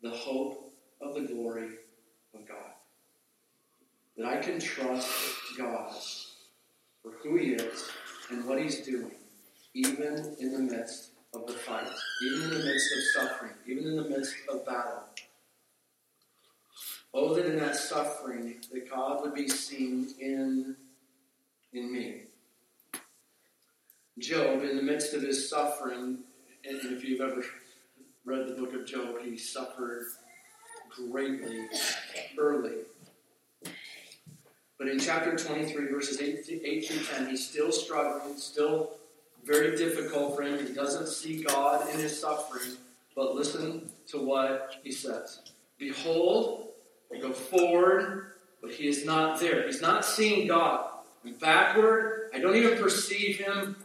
the 0.00 0.08
hope 0.08 0.72
of 1.02 1.12
the 1.12 1.20
glory 1.20 1.68
of 2.32 2.48
God 2.48 2.72
that 4.16 4.24
I 4.24 4.38
can 4.38 4.58
trust 4.58 5.06
God 5.58 5.92
for 7.02 7.10
who 7.22 7.36
He 7.36 7.52
is 7.52 7.90
and 8.30 8.46
what 8.46 8.62
He's 8.62 8.80
doing, 8.80 9.10
even 9.74 10.36
in 10.40 10.52
the 10.52 10.58
midst 10.58 11.10
of 11.34 11.46
the 11.46 11.52
fight, 11.52 11.86
even 12.22 12.44
in 12.44 12.48
the 12.48 12.64
midst 12.64 12.90
of 12.96 13.02
suffering, 13.22 13.52
even 13.66 13.84
in 13.84 13.96
the 13.96 14.08
midst 14.08 14.34
of 14.48 14.64
battle. 14.64 15.02
Oh, 17.12 17.34
that 17.34 17.44
in 17.44 17.58
that 17.58 17.76
suffering, 17.76 18.54
that 18.72 18.90
God 18.90 19.20
would 19.20 19.34
be 19.34 19.48
seen 19.48 20.14
in, 20.18 20.76
in 21.74 21.92
me. 21.92 22.22
Job, 24.18 24.62
in 24.62 24.78
the 24.78 24.82
midst 24.82 25.12
of 25.12 25.20
his 25.20 25.50
suffering, 25.50 26.20
and 26.68 26.96
if 26.96 27.04
you've 27.04 27.20
ever 27.20 27.44
read 28.24 28.48
the 28.48 28.54
book 28.54 28.74
of 28.74 28.86
Job, 28.86 29.16
he 29.22 29.36
suffered 29.36 30.06
greatly 31.10 31.68
early 32.38 32.72
but 34.78 34.88
in 34.88 34.98
chapter 34.98 35.36
23, 35.36 35.88
verses 35.88 36.20
8, 36.20 36.60
8 36.62 36.86
through 36.86 37.16
10, 37.16 37.30
he's 37.30 37.48
still 37.48 37.72
struggling, 37.72 38.36
still 38.36 38.92
very 39.44 39.76
difficult 39.76 40.36
for 40.36 40.42
him. 40.42 40.64
He 40.66 40.72
doesn't 40.72 41.08
see 41.08 41.42
God 41.42 41.88
in 41.94 42.00
his 42.00 42.20
suffering. 42.20 42.76
But 43.14 43.34
listen 43.34 43.90
to 44.08 44.18
what 44.18 44.74
he 44.82 44.92
says 44.92 45.40
Behold, 45.78 46.68
I 47.14 47.18
go 47.18 47.32
forward, 47.32 48.32
but 48.60 48.70
he 48.70 48.86
is 48.86 49.06
not 49.06 49.40
there. 49.40 49.66
He's 49.66 49.80
not 49.80 50.04
seeing 50.04 50.46
God. 50.48 50.90
I'm 51.24 51.32
backward. 51.34 52.30
I 52.34 52.38
don't 52.38 52.56
even 52.56 52.76
perceive 52.76 53.38
him 53.38 53.76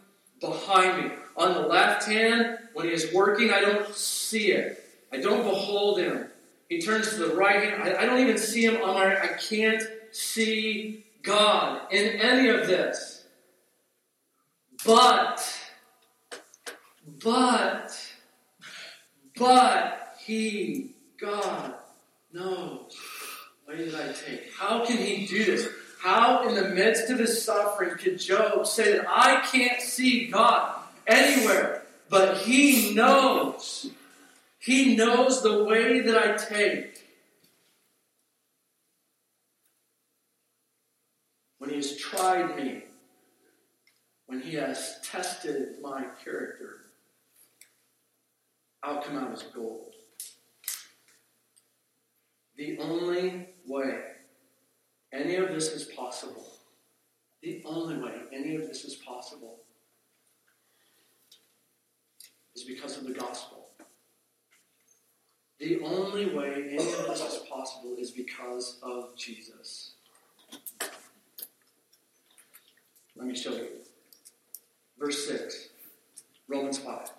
behind 0.41 1.05
me. 1.05 1.11
On 1.37 1.53
the 1.53 1.67
left 1.67 2.05
hand, 2.05 2.57
when 2.73 2.87
he 2.87 2.91
is 2.91 3.13
working, 3.13 3.51
I 3.51 3.61
don't 3.61 3.93
see 3.95 4.51
it. 4.51 4.83
I 5.11 5.17
don't 5.17 5.43
behold 5.43 5.99
him. 5.99 6.27
He 6.69 6.81
turns 6.81 7.09
to 7.09 7.15
the 7.15 7.35
right 7.35 7.63
hand. 7.63 7.83
I, 7.83 8.03
I 8.03 8.05
don't 8.05 8.19
even 8.19 8.37
see 8.37 8.65
him 8.65 8.81
on 8.81 8.93
my. 8.95 9.21
I 9.21 9.27
can't 9.27 9.83
see 10.11 11.05
God 11.21 11.91
in 11.91 12.19
any 12.19 12.49
of 12.49 12.67
this. 12.67 13.25
But, 14.85 15.43
but, 17.21 17.95
but 19.37 20.15
He, 20.25 20.95
God, 21.19 21.75
knows. 22.33 22.95
What 23.65 23.77
did 23.77 23.93
I 23.93 24.11
take? 24.13 24.51
How 24.57 24.85
can 24.85 24.97
He 24.97 25.27
do 25.27 25.45
this? 25.45 25.67
How, 26.01 26.47
in 26.47 26.55
the 26.55 26.69
midst 26.69 27.11
of 27.11 27.19
his 27.19 27.43
suffering, 27.43 27.95
could 27.95 28.19
Job 28.19 28.65
say 28.65 28.97
that 28.97 29.05
I 29.07 29.45
can't 29.51 29.79
see 29.81 30.27
God 30.27 30.80
anywhere, 31.07 31.83
but 32.09 32.37
He 32.39 32.93
knows? 32.93 33.91
He 34.59 34.95
knows 34.95 35.41
the 35.41 35.63
way 35.63 36.01
that 36.01 36.17
I 36.17 36.37
take. 36.37 37.01
when 41.61 41.69
he 41.69 41.75
has 41.75 41.95
tried 41.95 42.55
me, 42.55 42.81
when 44.25 44.41
he 44.41 44.55
has 44.55 44.95
tested 45.03 45.75
my 45.79 46.05
character, 46.23 46.77
I'll 48.81 48.99
come 48.99 49.15
out 49.15 49.31
as 49.31 49.43
gold. 49.43 49.93
The 52.57 52.79
only 52.79 53.49
way 53.67 53.99
any 55.13 55.35
of 55.35 55.49
this 55.49 55.71
is 55.71 55.83
possible, 55.83 56.47
the 57.43 57.61
only 57.63 57.97
way 57.97 58.15
any 58.33 58.55
of 58.55 58.63
this 58.63 58.83
is 58.83 58.95
possible 58.95 59.59
is 62.61 62.67
because 62.67 62.97
of 62.97 63.07
the 63.07 63.13
gospel. 63.13 63.69
The 65.59 65.79
only 65.81 66.33
way 66.33 66.69
any 66.69 66.77
of 66.77 67.07
this 67.07 67.21
is 67.21 67.39
possible 67.49 67.95
is 67.97 68.11
because 68.11 68.79
of 68.81 69.15
Jesus. 69.15 69.91
Let 73.15 73.27
me 73.27 73.35
show 73.35 73.51
you. 73.51 73.67
Verse 74.99 75.27
6, 75.27 75.69
Romans 76.47 76.79
5. 76.79 77.11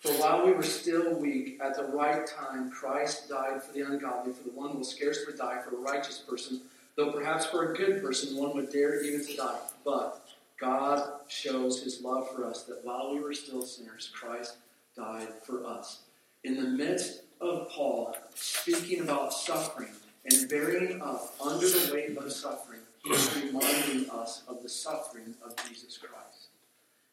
For 0.00 0.12
while 0.12 0.46
we 0.46 0.52
were 0.52 0.62
still 0.62 1.18
weak, 1.18 1.58
at 1.62 1.76
the 1.76 1.84
right 1.84 2.26
time, 2.26 2.70
Christ 2.70 3.28
died 3.28 3.62
for 3.62 3.72
the 3.72 3.82
ungodly, 3.82 4.32
for 4.32 4.44
the 4.44 4.54
one 4.54 4.76
will 4.76 4.84
scarcely 4.84 5.34
die 5.36 5.60
for 5.62 5.76
a 5.76 5.80
righteous 5.80 6.18
person, 6.18 6.60
though 6.96 7.12
perhaps 7.12 7.46
for 7.46 7.72
a 7.72 7.76
good 7.76 8.02
person 8.02 8.36
one 8.36 8.54
would 8.54 8.70
dare 8.70 9.02
even 9.02 9.24
to 9.26 9.36
die. 9.36 9.58
But 9.84 10.28
God 10.60 11.02
shows 11.28 11.82
his 11.82 12.00
love 12.00 12.30
for 12.34 12.44
us 12.44 12.62
that 12.64 12.84
while 12.84 13.12
we 13.12 13.20
were 13.20 13.34
still 13.34 13.62
sinners, 13.62 14.10
Christ 14.14 14.56
died 14.96 15.28
for 15.44 15.66
us. 15.66 16.00
In 16.44 16.56
the 16.56 16.68
midst 16.68 17.22
of 17.40 17.68
Paul 17.70 18.16
speaking 18.34 19.00
about 19.02 19.32
suffering 19.32 19.90
and 20.24 20.48
bearing 20.48 21.00
up 21.00 21.34
under 21.40 21.66
the 21.66 21.90
weight 21.92 22.16
of 22.16 22.32
suffering, 22.32 22.80
He's 23.04 23.36
reminding 23.36 24.10
us 24.10 24.42
of 24.48 24.62
the 24.62 24.68
suffering 24.68 25.34
of 25.44 25.54
Jesus 25.68 25.96
Christ. 25.96 26.48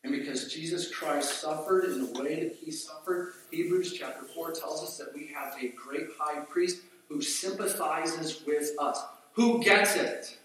And 0.03 0.11
because 0.11 0.51
Jesus 0.51 0.93
Christ 0.93 1.39
suffered 1.39 1.85
in 1.85 1.99
the 1.99 2.19
way 2.19 2.43
that 2.43 2.55
he 2.55 2.71
suffered, 2.71 3.33
Hebrews 3.51 3.93
chapter 3.93 4.25
4 4.25 4.51
tells 4.51 4.83
us 4.83 4.97
that 4.97 5.13
we 5.13 5.27
have 5.27 5.55
a 5.61 5.69
great 5.69 6.07
high 6.19 6.41
priest 6.41 6.81
who 7.07 7.21
sympathizes 7.21 8.43
with 8.45 8.71
us. 8.79 9.01
Who 9.33 9.63
gets 9.63 9.95
it? 9.95 10.37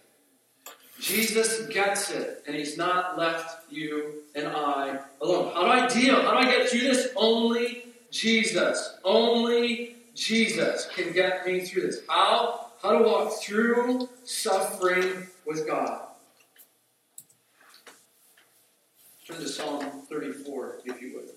Jesus 1.01 1.67
gets 1.69 2.11
it, 2.11 2.43
and 2.47 2.57
he's 2.57 2.77
not 2.77 3.17
left 3.17 3.71
you 3.71 4.15
and 4.35 4.49
I 4.49 4.99
alone. 5.21 5.53
How 5.55 5.63
do 5.63 5.69
I 5.69 5.87
deal? 5.87 6.21
How 6.23 6.33
do 6.33 6.39
I 6.39 6.45
get 6.45 6.69
through 6.69 6.81
this? 6.81 7.09
Only 7.17 7.85
Jesus. 8.11 8.97
Only 9.05 9.97
Jesus 10.15 10.89
can 10.95 11.13
get 11.13 11.47
me 11.47 11.61
through 11.61 11.83
this. 11.83 12.01
How? 12.09 12.67
How 12.83 12.99
to 12.99 13.05
walk 13.05 13.33
through 13.41 14.09
suffering 14.25 15.27
with 15.47 15.67
God. 15.67 16.03
Turn 19.27 19.41
to 19.41 19.49
Psalm 19.49 19.85
34, 20.09 20.79
if 20.85 21.03
you 21.03 21.15
would. 21.15 21.29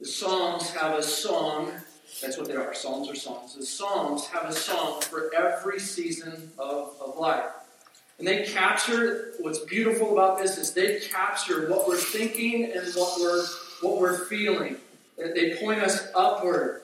The 0.00 0.06
Psalms 0.06 0.70
have 0.70 0.98
a 0.98 1.02
song. 1.02 1.72
That's 2.20 2.36
what 2.36 2.48
they 2.48 2.54
are. 2.54 2.74
Psalms 2.74 3.08
are 3.08 3.14
songs. 3.14 3.54
The 3.54 3.64
Psalms 3.64 4.26
have 4.26 4.44
a 4.44 4.52
song 4.52 5.00
for 5.02 5.34
every 5.34 5.80
season 5.80 6.50
of, 6.58 6.94
of 7.00 7.16
life. 7.16 7.44
And 8.18 8.26
they 8.26 8.44
capture 8.44 9.32
what's 9.40 9.58
beautiful 9.60 10.12
about 10.12 10.38
this 10.38 10.56
is 10.56 10.72
they 10.72 11.00
capture 11.00 11.68
what 11.68 11.86
we're 11.86 11.98
thinking 11.98 12.64
and 12.64 12.94
what 12.94 13.20
we're 13.20 13.44
what 13.82 14.00
we're 14.00 14.24
feeling. 14.26 14.76
They 15.18 15.56
point 15.56 15.80
us 15.80 16.08
upward. 16.14 16.82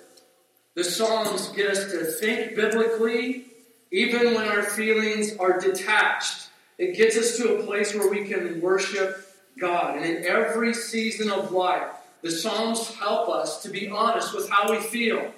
The 0.75 0.85
Psalms 0.85 1.49
get 1.49 1.71
us 1.71 1.91
to 1.91 2.05
think 2.05 2.55
biblically, 2.55 3.47
even 3.91 4.35
when 4.35 4.47
our 4.49 4.63
feelings 4.63 5.37
are 5.39 5.59
detached. 5.59 6.49
It 6.79 6.97
gets 6.97 7.17
us 7.17 7.37
to 7.37 7.57
a 7.57 7.63
place 7.63 7.95
where 7.95 8.11
we 8.11 8.25
can 8.25 8.61
worship 8.61 9.27
God. 9.61 9.97
And 9.97 10.05
in 10.05 10.25
every 10.25 10.73
season 10.73 11.31
of 11.31 11.53
life, 11.53 11.89
the 12.23 12.31
Psalms 12.31 12.95
help 12.95 13.29
us 13.29 13.63
to 13.63 13.69
be 13.69 13.89
honest 13.89 14.35
with 14.35 14.49
how 14.49 14.71
we 14.71 14.79
feel. 14.79 15.33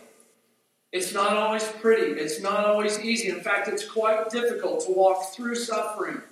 It's 0.94 1.12
not 1.12 1.36
always 1.36 1.64
pretty, 1.64 2.20
it's 2.20 2.40
not 2.40 2.66
always 2.66 3.00
easy. 3.00 3.28
In 3.28 3.40
fact, 3.40 3.66
it's 3.66 3.84
quite 3.84 4.30
difficult 4.30 4.86
to 4.86 4.92
walk 4.92 5.32
through 5.34 5.56
suffering. 5.56 6.22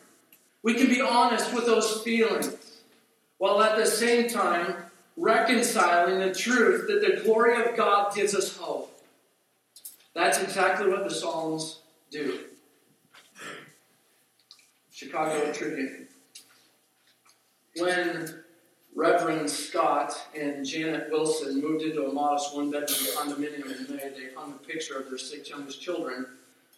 We 0.63 0.75
can 0.75 0.87
be 0.87 1.01
honest 1.01 1.53
with 1.53 1.67
those 1.67 2.01
feelings 2.03 2.57
while 3.39 3.61
at 3.61 3.77
the 3.77 3.85
same 3.85 4.31
time 4.31 4.77
reconciling 5.17 6.21
the 6.21 6.33
truth 6.33 6.87
that 6.87 7.01
the 7.01 7.25
glory 7.25 7.61
of 7.61 7.77
God 7.77 8.15
gives 8.15 8.37
us 8.37 8.57
hope. 8.57 9.03
That's 10.15 10.41
exactly 10.41 10.89
what 10.89 11.09
the 11.09 11.13
Psalms 11.13 11.81
do. 12.13 12.39
Chicago 14.93 15.53
Tribune. 15.53 16.07
When 17.79 18.45
Reverend 19.03 19.51
Scott 19.51 20.17
and 20.33 20.65
Janet 20.65 21.11
Willis 21.11 21.43
moved 21.57 21.83
into 21.83 22.07
a 22.07 22.13
modest 22.13 22.55
one 22.55 22.71
bedroom 22.71 23.01
condominium 23.17 23.89
in 23.89 23.97
May, 23.97 24.11
they 24.11 24.33
hung 24.33 24.53
a 24.53 24.65
picture 24.65 24.97
of 24.97 25.09
their 25.09 25.19
six 25.19 25.51
youngest 25.51 25.83
children 25.83 26.25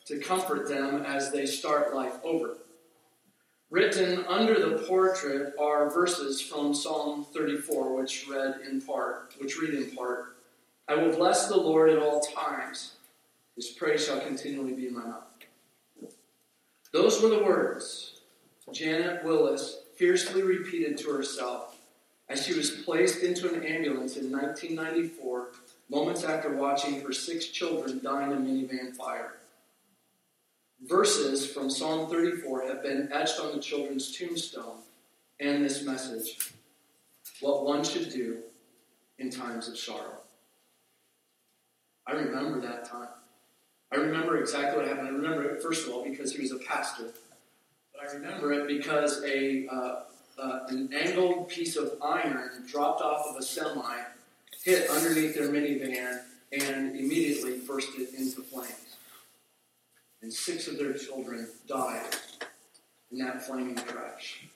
to 0.06 0.18
comfort 0.20 0.66
them 0.66 1.04
as 1.04 1.30
they 1.30 1.44
start 1.44 1.94
life 1.94 2.14
over. 2.24 2.56
Written 3.68 4.24
under 4.26 4.58
the 4.58 4.78
portrait 4.84 5.52
are 5.60 5.90
verses 5.90 6.40
from 6.40 6.72
Psalm 6.72 7.26
34, 7.34 7.94
which 7.94 8.26
read 8.26 8.54
in 8.66 8.80
part, 8.80 9.34
which 9.38 9.58
read 9.58 9.74
in 9.74 9.94
part, 9.94 10.36
I 10.88 10.94
will 10.94 11.14
bless 11.14 11.48
the 11.48 11.58
Lord 11.58 11.90
at 11.90 11.98
all 11.98 12.22
times. 12.22 12.94
His 13.54 13.68
praise 13.68 14.06
shall 14.06 14.20
continually 14.20 14.72
be 14.72 14.86
in 14.86 14.94
my 14.94 15.04
mouth. 15.04 15.24
Those 16.90 17.20
were 17.20 17.28
the 17.28 17.44
words 17.44 18.22
Janet 18.72 19.22
Willis 19.24 19.80
fiercely 19.98 20.40
repeated 20.40 20.96
to 20.98 21.10
herself 21.10 21.73
as 22.28 22.44
she 22.44 22.54
was 22.54 22.70
placed 22.70 23.22
into 23.22 23.52
an 23.52 23.64
ambulance 23.64 24.16
in 24.16 24.30
1994, 24.30 25.48
moments 25.90 26.24
after 26.24 26.54
watching 26.54 27.00
her 27.00 27.12
six 27.12 27.48
children 27.48 28.00
die 28.02 28.24
in 28.24 28.32
a 28.32 28.36
minivan 28.36 28.94
fire. 28.96 29.34
Verses 30.82 31.46
from 31.46 31.70
Psalm 31.70 32.08
34 32.10 32.66
have 32.66 32.82
been 32.82 33.10
etched 33.12 33.40
on 33.40 33.52
the 33.52 33.60
children's 33.60 34.16
tombstone 34.16 34.78
and 35.40 35.64
this 35.64 35.84
message 35.84 36.52
what 37.40 37.64
one 37.64 37.84
should 37.84 38.10
do 38.10 38.38
in 39.18 39.30
times 39.30 39.68
of 39.68 39.78
sorrow. 39.78 40.18
I 42.06 42.12
remember 42.12 42.60
that 42.60 42.84
time. 42.84 43.08
I 43.92 43.96
remember 43.96 44.38
exactly 44.38 44.78
what 44.78 44.88
happened. 44.88 45.08
I 45.08 45.10
remember 45.10 45.44
it, 45.44 45.62
first 45.62 45.86
of 45.86 45.94
all, 45.94 46.04
because 46.04 46.32
he 46.32 46.42
was 46.42 46.52
a 46.52 46.58
pastor. 46.58 47.12
But 47.92 48.08
I 48.08 48.12
remember 48.14 48.52
it 48.52 48.66
because 48.66 49.22
a, 49.24 49.66
uh, 49.68 50.02
uh, 50.38 50.60
an 50.68 50.92
angled 50.92 51.48
piece 51.48 51.76
of 51.76 51.92
iron 52.02 52.64
dropped 52.66 53.02
off 53.02 53.26
of 53.28 53.36
a 53.36 53.42
semi 53.42 54.02
hit 54.64 54.88
underneath 54.90 55.34
their 55.34 55.48
minivan 55.48 56.22
and 56.52 56.96
immediately 56.96 57.58
bursted 57.66 58.14
into 58.14 58.42
flames. 58.42 58.96
And 60.22 60.32
six 60.32 60.68
of 60.68 60.78
their 60.78 60.94
children 60.94 61.48
died 61.68 62.16
in 63.12 63.18
that 63.18 63.44
flaming 63.44 63.76
crash. 63.76 64.46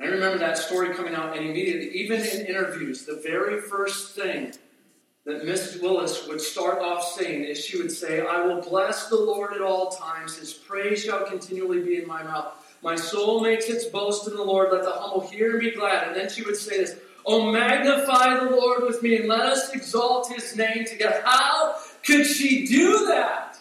I 0.00 0.04
remember 0.04 0.38
that 0.38 0.56
story 0.56 0.94
coming 0.94 1.14
out, 1.14 1.36
and 1.36 1.46
immediately, 1.46 1.90
even 2.00 2.20
in 2.20 2.46
interviews, 2.46 3.04
the 3.04 3.20
very 3.22 3.60
first 3.60 4.14
thing 4.14 4.52
that 5.26 5.42
Mrs. 5.42 5.82
Willis 5.82 6.26
would 6.26 6.40
start 6.40 6.78
off 6.78 7.04
saying 7.04 7.44
is 7.44 7.62
she 7.62 7.76
would 7.76 7.92
say, 7.92 8.26
I 8.26 8.40
will 8.42 8.62
bless 8.62 9.08
the 9.08 9.16
Lord 9.16 9.52
at 9.52 9.60
all 9.60 9.90
times. 9.90 10.36
His 10.36 10.52
praise 10.52 11.04
shall 11.04 11.24
continually 11.26 11.82
be 11.82 11.96
in 11.96 12.08
my 12.08 12.22
mouth. 12.22 12.59
My 12.82 12.96
soul 12.96 13.40
makes 13.40 13.66
its 13.68 13.84
boast 13.84 14.26
in 14.26 14.34
the 14.34 14.42
Lord. 14.42 14.72
Let 14.72 14.84
the 14.84 14.92
humble 14.92 15.20
hear 15.20 15.52
and 15.52 15.60
be 15.60 15.70
glad. 15.70 16.08
And 16.08 16.16
then 16.16 16.30
she 16.30 16.42
would 16.42 16.56
say 16.56 16.78
this, 16.78 16.96
Oh, 17.26 17.52
magnify 17.52 18.40
the 18.40 18.56
Lord 18.56 18.82
with 18.82 19.02
me 19.02 19.16
and 19.16 19.28
let 19.28 19.40
us 19.40 19.74
exalt 19.74 20.32
his 20.32 20.56
name 20.56 20.86
together. 20.86 21.20
How 21.24 21.76
could 22.04 22.26
she 22.26 22.66
do 22.66 23.06
that? 23.06 23.58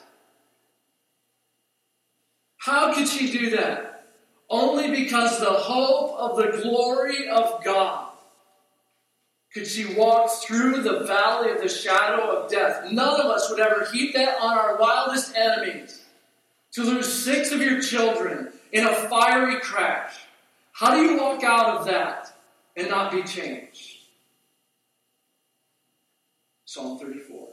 How 2.58 2.94
could 2.94 3.08
she 3.08 3.32
do 3.32 3.50
that? 3.52 4.06
Only 4.50 4.90
because 4.92 5.40
the 5.40 5.46
hope 5.46 6.18
of 6.18 6.38
the 6.38 6.62
glory 6.62 7.28
of 7.30 7.64
God 7.64 8.10
could 9.54 9.66
she 9.66 9.96
walk 9.96 10.30
through 10.44 10.82
the 10.84 11.00
valley 11.06 11.52
of 11.52 11.62
the 11.62 11.70
shadow 11.70 12.38
of 12.38 12.52
death? 12.52 12.92
None 12.92 13.20
of 13.20 13.26
us 13.26 13.50
would 13.50 13.60
ever 13.60 13.88
heap 13.92 14.14
that 14.14 14.38
on 14.40 14.58
our 14.58 14.78
wildest 14.78 15.36
enemies. 15.36 16.06
To 16.74 16.84
lose 16.84 17.12
six 17.12 17.52
of 17.52 17.60
your 17.60 17.82
children 17.82 18.50
in 18.72 18.86
a 18.86 18.94
fiery 19.10 19.60
crash. 19.60 20.14
How 20.72 20.96
do 20.96 21.02
you 21.02 21.18
walk 21.18 21.44
out 21.44 21.78
of 21.78 21.86
that 21.86 22.34
and 22.76 22.90
not 22.90 23.12
be 23.12 23.24
changed? 23.24 23.98
Psalm 26.66 27.00
34. 27.00 27.48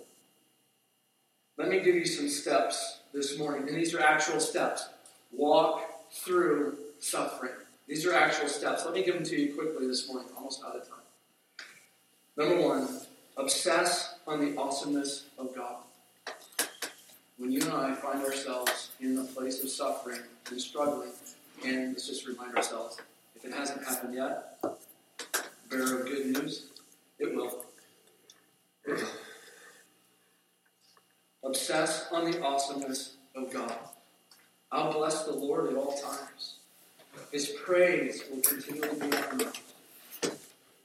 Let 1.57 1.69
me 1.69 1.81
give 1.81 1.95
you 1.95 2.05
some 2.05 2.29
steps 2.29 3.01
this 3.15 3.39
morning, 3.39 3.67
and 3.69 3.77
these 3.77 3.95
are 3.95 4.01
actual 4.01 4.41
steps. 4.41 4.89
Walk 5.33 5.83
through 6.13 6.77
suffering. 7.01 7.53
These 7.89 8.05
are 8.05 8.15
actual 8.15 8.49
steps. 8.49 8.85
Let 8.85 8.95
me 8.95 9.03
give 9.03 9.15
them 9.15 9.25
to 9.25 9.41
you 9.41 9.55
quickly 9.55 9.87
this 9.87 10.09
morning, 10.09 10.29
almost 10.37 10.63
out 10.65 10.77
of 10.77 10.87
time. 10.87 10.99
Number 12.37 12.61
one, 12.61 12.89
obsess 13.37 14.17
on 14.27 14.41
the 14.41 14.61
awesomeness 14.61 15.25
of 15.39 15.55
God. 15.55 15.77
When 17.39 17.53
you 17.53 17.61
and 17.61 17.73
I 17.73 17.95
find 17.95 18.25
ourselves 18.25 18.91
in 19.01 19.15
the 19.15 19.25
place 19.25 19.63
of 19.63 19.69
suffering 19.69 20.21
and 20.51 20.61
struggling, 20.61 21.11
and 21.65 21.93
let's 21.93 22.07
just 22.07 22.27
remind 22.27 22.57
ourselves 22.57 22.99
if 23.35 23.45
it 23.45 23.53
hasn't 23.53 23.85
happened 23.85 24.15
yet, 24.15 24.59
bearer 25.71 26.01
of 26.01 26.07
good 26.07 26.27
news, 26.27 26.67
it 27.19 27.35
will. 27.35 27.65
Obsess 31.45 32.07
on 32.11 32.31
the 32.31 32.43
awesomeness 32.43 33.17
of 33.35 33.53
God. 33.53 33.75
I'll 34.73 34.93
bless 34.93 35.25
the 35.25 35.33
Lord 35.33 35.71
at 35.71 35.77
all 35.77 35.97
times. 35.99 36.55
His 37.33 37.51
praise 37.65 38.23
will 38.31 38.41
continually 38.41 38.99
be 38.99 39.17
on 39.17 39.37
me. 39.37 39.45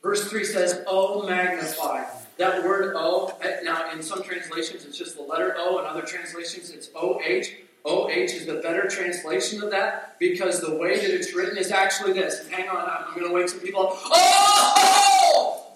Verse 0.03 0.29
3 0.29 0.43
says, 0.43 0.83
Oh, 0.87 1.27
magnify. 1.27 2.03
That 2.41 2.63
word 2.63 2.95
O, 2.97 3.37
eh, 3.43 3.59
now 3.63 3.91
in 3.91 4.01
some 4.01 4.23
translations 4.23 4.83
it's 4.83 4.97
just 4.97 5.15
the 5.15 5.21
letter 5.21 5.53
O, 5.59 5.77
in 5.77 5.85
other 5.85 6.01
translations 6.01 6.71
it's 6.71 6.89
OH. 6.95 7.43
OH 7.85 8.09
is 8.09 8.47
the 8.47 8.55
better 8.55 8.87
translation 8.87 9.61
of 9.61 9.69
that 9.69 10.17
because 10.17 10.59
the 10.59 10.75
way 10.75 10.95
that 10.95 11.13
it's 11.13 11.35
written 11.35 11.55
is 11.55 11.69
actually 11.69 12.13
this. 12.13 12.47
Hang 12.47 12.67
on, 12.67 12.89
I'm 12.89 13.13
going 13.13 13.27
to 13.27 13.31
wake 13.31 13.47
some 13.47 13.59
people 13.59 13.89
up. 13.89 13.93
Oh! 14.05 15.67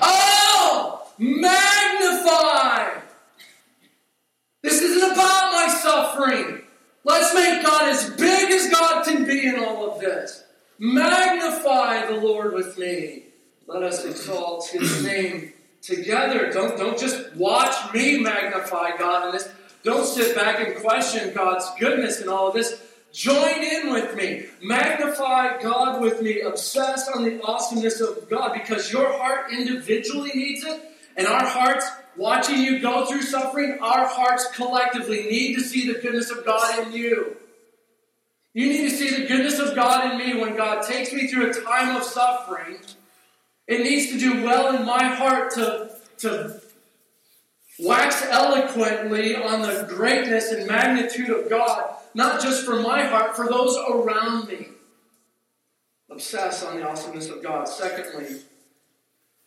Oh! 0.00 1.12
Magnify! 1.18 3.00
This 4.62 4.80
isn't 4.80 5.02
about 5.02 5.52
my 5.52 5.80
suffering. 5.82 6.62
Let's 7.02 7.34
make 7.34 7.64
God 7.66 7.88
as 7.88 8.08
big 8.10 8.52
as 8.52 8.70
God 8.70 9.04
can 9.04 9.24
be 9.26 9.48
in 9.48 9.58
all 9.58 9.90
of 9.90 10.00
this. 10.00 10.44
Magnify 10.78 12.06
the 12.06 12.20
Lord 12.20 12.54
with 12.54 12.78
me. 12.78 13.24
Let 13.66 13.82
us 13.82 14.04
exalt 14.04 14.68
his 14.68 15.04
name 15.04 15.54
together. 15.82 16.50
Don't, 16.52 16.76
don't 16.76 16.98
just 16.98 17.34
watch 17.34 17.92
me 17.92 18.20
magnify 18.20 18.96
God 18.96 19.26
in 19.26 19.32
this. 19.32 19.48
Don't 19.82 20.06
sit 20.06 20.34
back 20.34 20.66
and 20.66 20.76
question 20.76 21.32
God's 21.34 21.66
goodness 21.78 22.20
in 22.20 22.28
all 22.28 22.48
of 22.48 22.54
this. 22.54 22.82
Join 23.12 23.62
in 23.62 23.90
with 23.92 24.14
me. 24.16 24.46
Magnify 24.62 25.62
God 25.62 26.02
with 26.02 26.20
me. 26.20 26.40
Obsess 26.40 27.08
on 27.14 27.24
the 27.24 27.42
awesomeness 27.42 28.00
of 28.00 28.28
God 28.28 28.52
because 28.52 28.92
your 28.92 29.10
heart 29.18 29.52
individually 29.52 30.30
needs 30.34 30.64
it, 30.64 30.80
and 31.16 31.26
our 31.26 31.44
hearts, 31.44 31.88
watching 32.16 32.58
you 32.58 32.80
go 32.80 33.06
through 33.06 33.22
suffering, 33.22 33.78
our 33.80 34.06
hearts 34.06 34.46
collectively 34.54 35.22
need 35.24 35.54
to 35.54 35.62
see 35.62 35.90
the 35.90 35.98
goodness 35.98 36.30
of 36.30 36.44
God 36.44 36.86
in 36.86 36.92
you. 36.92 37.36
You 38.52 38.68
need 38.68 38.90
to 38.90 38.96
see 38.96 39.10
the 39.10 39.26
goodness 39.26 39.58
of 39.58 39.74
God 39.74 40.10
in 40.10 40.18
me 40.18 40.40
when 40.40 40.56
God 40.56 40.82
takes 40.82 41.12
me 41.12 41.28
through 41.28 41.50
a 41.50 41.54
time 41.54 41.96
of 41.96 42.02
suffering. 42.02 42.78
It 43.68 43.82
needs 43.82 44.10
to 44.10 44.18
do 44.18 44.42
well 44.42 44.74
in 44.74 44.86
my 44.86 45.04
heart 45.04 45.52
to, 45.52 45.90
to 46.18 46.60
wax 47.78 48.24
eloquently 48.24 49.36
on 49.36 49.60
the 49.60 49.86
greatness 49.86 50.50
and 50.50 50.66
magnitude 50.66 51.28
of 51.28 51.50
God, 51.50 51.94
not 52.14 52.40
just 52.40 52.64
for 52.64 52.80
my 52.80 53.04
heart, 53.04 53.36
for 53.36 53.46
those 53.46 53.76
around 53.76 54.48
me. 54.48 54.68
Obsess 56.10 56.64
on 56.64 56.78
the 56.78 56.88
awesomeness 56.88 57.28
of 57.28 57.42
God. 57.42 57.68
Secondly, 57.68 58.40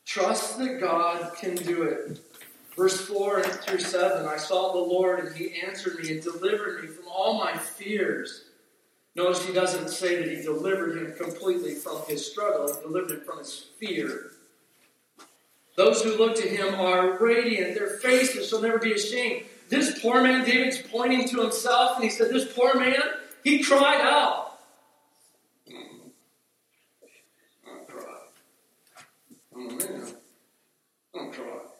trust 0.05 0.59
that 0.59 0.79
God 0.79 1.33
can 1.35 1.55
do 1.55 1.81
it. 1.83 2.19
Verse 2.77 3.01
4 3.01 3.43
through 3.43 3.79
7 3.79 4.27
I 4.27 4.37
saw 4.37 4.71
the 4.71 4.77
Lord, 4.77 5.25
and 5.25 5.35
he 5.35 5.59
answered 5.61 5.99
me 5.99 6.11
and 6.11 6.21
delivered 6.21 6.83
me 6.83 6.87
from 6.89 7.07
all 7.07 7.39
my 7.39 7.57
fears. 7.57 8.45
Notice 9.15 9.45
he 9.45 9.53
doesn't 9.53 9.89
say 9.89 10.17
that 10.17 10.29
he 10.29 10.41
delivered 10.41 10.97
him 10.97 11.13
completely 11.17 11.75
from 11.75 12.01
his 12.07 12.25
struggle, 12.25 12.73
he 12.73 12.81
delivered 12.81 13.11
him 13.11 13.21
from 13.21 13.39
his 13.39 13.65
fear. 13.77 14.31
Those 15.75 16.01
who 16.01 16.17
look 16.17 16.35
to 16.37 16.47
him 16.47 16.75
are 16.75 17.17
radiant, 17.17 17.75
their 17.75 17.97
faces 17.97 18.49
shall 18.49 18.61
never 18.61 18.77
be 18.77 18.93
ashamed. 18.93 19.45
This 19.69 19.99
poor 20.01 20.21
man, 20.21 20.45
David's 20.45 20.81
pointing 20.81 21.27
to 21.29 21.41
himself, 21.41 21.95
and 21.95 22.03
he 22.03 22.09
said, 22.09 22.29
This 22.29 22.51
poor 22.53 22.75
man, 22.75 23.01
he 23.43 23.63
cried 23.63 24.01
out. 24.01 24.59
I'm 29.55 29.69
a 29.69 29.73
man. 29.73 30.15
I 31.15 31.17
don't 31.17 31.33
cry. 31.33 31.70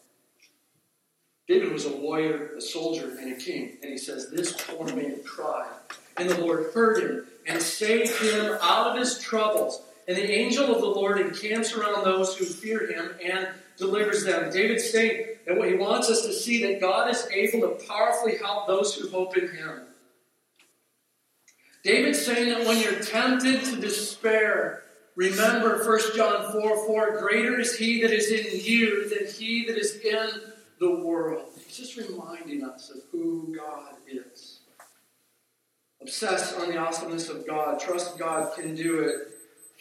David 1.52 1.74
was 1.74 1.86
a 1.86 1.98
warrior, 1.98 2.52
a 2.56 2.62
soldier, 2.62 3.12
and 3.20 3.34
a 3.34 3.36
king. 3.36 3.74
And 3.82 3.92
he 3.92 3.98
says, 3.98 4.30
This 4.30 4.54
poor 4.54 4.86
man 4.96 5.18
cried. 5.26 5.68
And 6.16 6.30
the 6.30 6.40
Lord 6.40 6.72
heard 6.74 7.04
him 7.04 7.28
and 7.46 7.62
saved 7.62 8.16
him 8.22 8.58
out 8.62 8.92
of 8.92 8.98
his 8.98 9.20
troubles. 9.20 9.82
And 10.08 10.16
the 10.16 10.32
angel 10.32 10.74
of 10.74 10.80
the 10.80 10.88
Lord 10.88 11.20
encamps 11.20 11.74
around 11.74 12.06
those 12.06 12.38
who 12.38 12.46
fear 12.46 12.90
him 12.90 13.12
and 13.22 13.50
delivers 13.78 14.24
them. 14.24 14.50
David's 14.50 14.90
saying 14.90 15.26
that 15.46 15.58
what 15.58 15.68
he 15.68 15.76
wants 15.76 16.10
us 16.10 16.26
to 16.26 16.32
see 16.32 16.64
that 16.64 16.80
God 16.80 17.10
is 17.10 17.28
able 17.34 17.68
to 17.68 17.86
powerfully 17.86 18.38
help 18.38 18.68
those 18.68 18.96
who 18.96 19.10
hope 19.10 19.36
in 19.36 19.50
him. 19.50 19.82
David's 21.84 22.26
saying 22.26 22.48
that 22.48 22.66
when 22.66 22.80
you're 22.80 23.02
tempted 23.02 23.66
to 23.66 23.76
despair, 23.76 24.84
remember 25.18 25.84
1 25.86 26.00
John 26.16 26.50
4 26.54 26.88
4 26.88 27.20
greater 27.20 27.60
is 27.60 27.76
he 27.76 28.02
that 28.04 28.12
is 28.12 28.32
in 28.32 28.64
you 28.64 29.10
than 29.10 29.28
he 29.28 29.66
that 29.66 29.78
is 29.78 29.98
in 29.98 30.51
the 30.82 30.90
world. 30.90 31.44
He's 31.66 31.78
just 31.78 31.96
reminding 31.96 32.64
us 32.64 32.90
of 32.90 33.02
who 33.12 33.56
God 33.56 33.94
is. 34.12 34.62
Obsess 36.02 36.54
on 36.56 36.70
the 36.70 36.78
awesomeness 36.78 37.30
of 37.30 37.46
God. 37.48 37.80
Trust 37.80 38.18
God 38.18 38.54
can 38.56 38.74
do 38.74 39.02
it. 39.02 39.28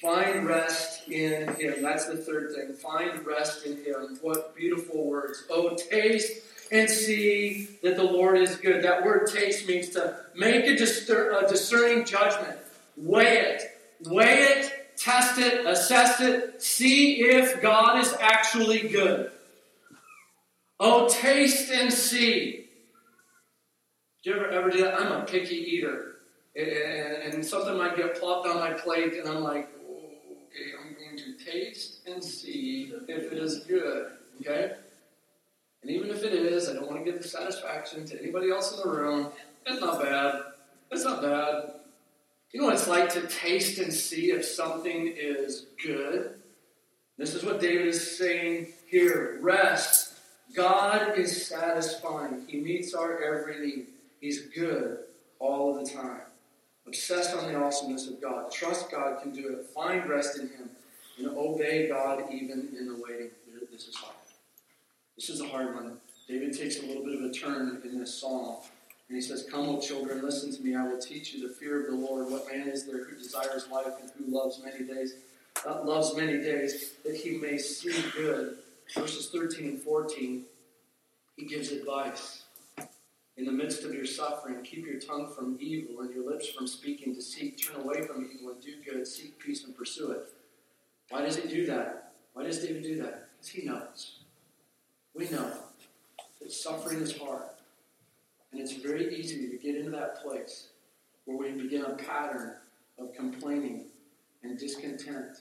Find 0.01 0.47
rest 0.47 1.09
in 1.09 1.49
Him. 1.55 1.83
That's 1.83 2.05
the 2.05 2.19
third 2.19 2.55
thing. 2.55 2.75
Find 2.75 3.27
rest 3.27 3.65
in 3.65 3.83
Him. 3.83 4.19
What 4.21 4.55
beautiful 4.55 5.07
words. 5.07 5.45
Oh, 5.51 5.75
taste 5.75 6.43
and 6.71 6.89
see 6.89 7.69
that 7.83 7.97
the 7.97 8.05
Lord 8.05 8.39
is 8.39 8.57
good. 8.57 8.85
That 8.85 9.03
word 9.03 9.31
taste 9.33 9.67
means 9.67 9.89
to 9.91 10.17
make 10.37 10.67
a, 10.67 10.77
discer- 10.77 11.43
a 11.43 11.49
discerning 11.49 12.05
judgment. 12.05 12.59
Weigh 12.99 13.39
it. 13.39 13.63
Weigh 14.07 14.43
it, 14.43 14.97
test 14.97 15.39
it, 15.39 15.67
assess 15.67 16.21
it, 16.21 16.63
see 16.63 17.23
if 17.23 17.61
God 17.61 17.99
is 17.99 18.15
actually 18.21 18.89
good. 18.89 19.31
Oh, 20.81 21.09
taste 21.09 21.71
and 21.71 21.93
see. 21.93 22.67
Do 24.25 24.31
you 24.31 24.37
ever, 24.37 24.49
ever 24.49 24.71
do 24.71 24.83
that? 24.83 25.01
I'm 25.01 25.13
a 25.13 25.25
picky 25.25 25.57
eater 25.57 26.11
and, 26.57 27.45
something 27.45 27.77
might 27.77 27.97
get 27.97 28.19
plopped 28.19 28.47
on 28.47 28.57
my 28.57 28.73
plate, 28.73 29.15
and 29.15 29.29
I'm 29.29 29.43
like, 29.43 29.69
okay, 29.75 30.73
I'm 30.79 30.95
going 30.95 31.17
to 31.17 31.45
taste 31.45 32.01
and 32.07 32.23
see 32.23 32.93
if 33.09 33.33
it 33.33 33.39
is 33.39 33.61
good. 33.65 34.13
Okay? 34.41 34.73
And 35.83 35.91
even 35.91 36.11
if 36.11 36.23
it 36.23 36.33
is, 36.33 36.69
I 36.69 36.75
don't 36.75 36.87
want 36.87 37.05
to 37.05 37.11
give 37.11 37.23
the 37.23 37.29
satisfaction 37.29 38.05
to 38.07 38.21
anybody 38.21 38.51
else 38.51 38.73
in 38.73 38.81
the 38.83 38.95
room. 38.95 39.29
It's 39.67 39.81
not 39.81 40.03
bad. 40.03 40.43
It's 40.91 41.05
not 41.05 41.23
bad. 41.23 41.73
You 42.53 42.61
know 42.61 42.67
what 42.67 42.75
it's 42.75 42.89
like 42.89 43.13
to 43.15 43.27
taste 43.29 43.79
and 43.79 43.93
see 43.93 44.33
if 44.33 44.45
something 44.45 45.15
is 45.17 45.67
good? 45.85 46.35
This 47.17 47.35
is 47.35 47.45
what 47.45 47.61
David 47.61 47.87
is 47.87 48.19
saying 48.19 48.69
here. 48.89 49.39
Rest. 49.41 50.10
God 50.55 51.17
is 51.19 51.47
satisfying. 51.47 52.45
He 52.49 52.61
meets 52.61 52.95
our 52.95 53.23
every 53.23 53.67
need. 53.67 53.87
He's 54.21 54.47
good 54.47 54.99
all 55.39 55.77
of 55.77 55.85
the 55.85 55.93
time. 55.93 56.21
Obsessed 56.87 57.35
on 57.37 57.53
the 57.53 57.59
awesomeness 57.59 58.09
of 58.09 58.21
God. 58.21 58.51
Trust 58.51 58.91
God 58.91 59.23
can 59.23 59.33
do 59.33 59.49
it. 59.49 59.67
Find 59.67 60.09
rest 60.09 60.39
in 60.39 60.49
Him. 60.49 60.71
And 61.19 61.29
obey 61.29 61.89
God 61.89 62.25
even 62.33 62.69
in 62.79 62.87
the 62.87 62.95
waiting. 62.95 63.31
This 63.71 63.89
is 63.89 63.95
hard. 63.95 64.15
This 65.17 65.29
is 65.29 65.41
a 65.41 65.49
hard 65.49 65.75
one. 65.75 65.99
David 66.27 66.57
takes 66.57 66.79
a 66.79 66.87
little 66.87 67.05
bit 67.05 67.15
of 67.15 67.25
a 67.25 67.33
turn 67.33 67.81
in 67.85 67.99
this 67.99 68.21
psalm. 68.21 68.57
And 69.09 69.17
he 69.17 69.21
says, 69.21 69.47
Come, 69.51 69.69
O 69.69 69.81
children, 69.81 70.23
listen 70.23 70.55
to 70.55 70.63
me. 70.63 70.75
I 70.75 70.87
will 70.87 70.99
teach 70.99 71.35
you 71.35 71.47
the 71.47 71.53
fear 71.55 71.81
of 71.81 71.91
the 71.91 71.97
Lord. 71.97 72.31
What 72.31 72.47
man 72.51 72.69
is 72.69 72.87
there 72.87 73.05
who 73.05 73.17
desires 73.17 73.69
life 73.71 73.95
and 74.01 74.11
who 74.17 74.35
loves 74.35 74.63
many 74.65 74.85
days? 74.85 75.15
That 75.65 75.85
loves 75.85 76.17
many 76.17 76.39
days, 76.39 76.93
that 77.05 77.17
he 77.17 77.37
may 77.37 77.59
see 77.59 78.03
good. 78.17 78.59
Verses 78.95 79.31
13 79.31 79.69
and 79.69 79.81
14, 79.81 80.45
he 81.37 81.47
gives 81.47 81.71
advice. 81.71 82.45
In 83.37 83.47
the 83.47 83.53
midst 83.53 83.85
of 83.85 83.95
your 83.95 84.05
suffering, 84.05 84.63
keep 84.63 84.85
your 84.85 84.99
tongue 84.99 85.33
from 85.35 85.57
evil 85.61 86.01
and 86.01 86.13
your 86.13 86.29
lips 86.29 86.49
from 86.49 86.67
speaking 86.67 87.15
deceit. 87.15 87.63
Turn 87.63 87.81
away 87.81 88.03
from 88.03 88.29
evil 88.35 88.51
and 88.51 88.61
do 88.61 88.75
good. 88.85 89.07
Seek 89.07 89.39
peace 89.39 89.65
and 89.65 89.77
pursue 89.77 90.11
it. 90.11 90.25
Why 91.09 91.23
does 91.23 91.37
he 91.37 91.49
do 91.49 91.67
that? 91.67 92.13
Why 92.35 92.43
does 92.43 92.59
David 92.59 92.83
do 92.83 92.97
that? 93.03 93.29
Because 93.37 93.49
he 93.49 93.67
knows. 93.67 94.19
We 95.15 95.29
know 95.31 95.53
that 96.41 96.53
suffering 96.53 97.01
is 97.01 97.17
hard. 97.17 97.45
And 98.53 98.61
it's 98.61 98.75
very 98.75 99.15
easy 99.15 99.49
to 99.49 99.57
get 99.57 99.77
into 99.77 99.91
that 99.91 100.23
place 100.23 100.69
where 101.25 101.37
we 101.37 101.51
begin 101.53 101.85
a 101.85 101.95
pattern 101.95 102.57
of 102.99 103.15
complaining 103.15 103.87
and 104.43 104.59
discontent 104.59 105.39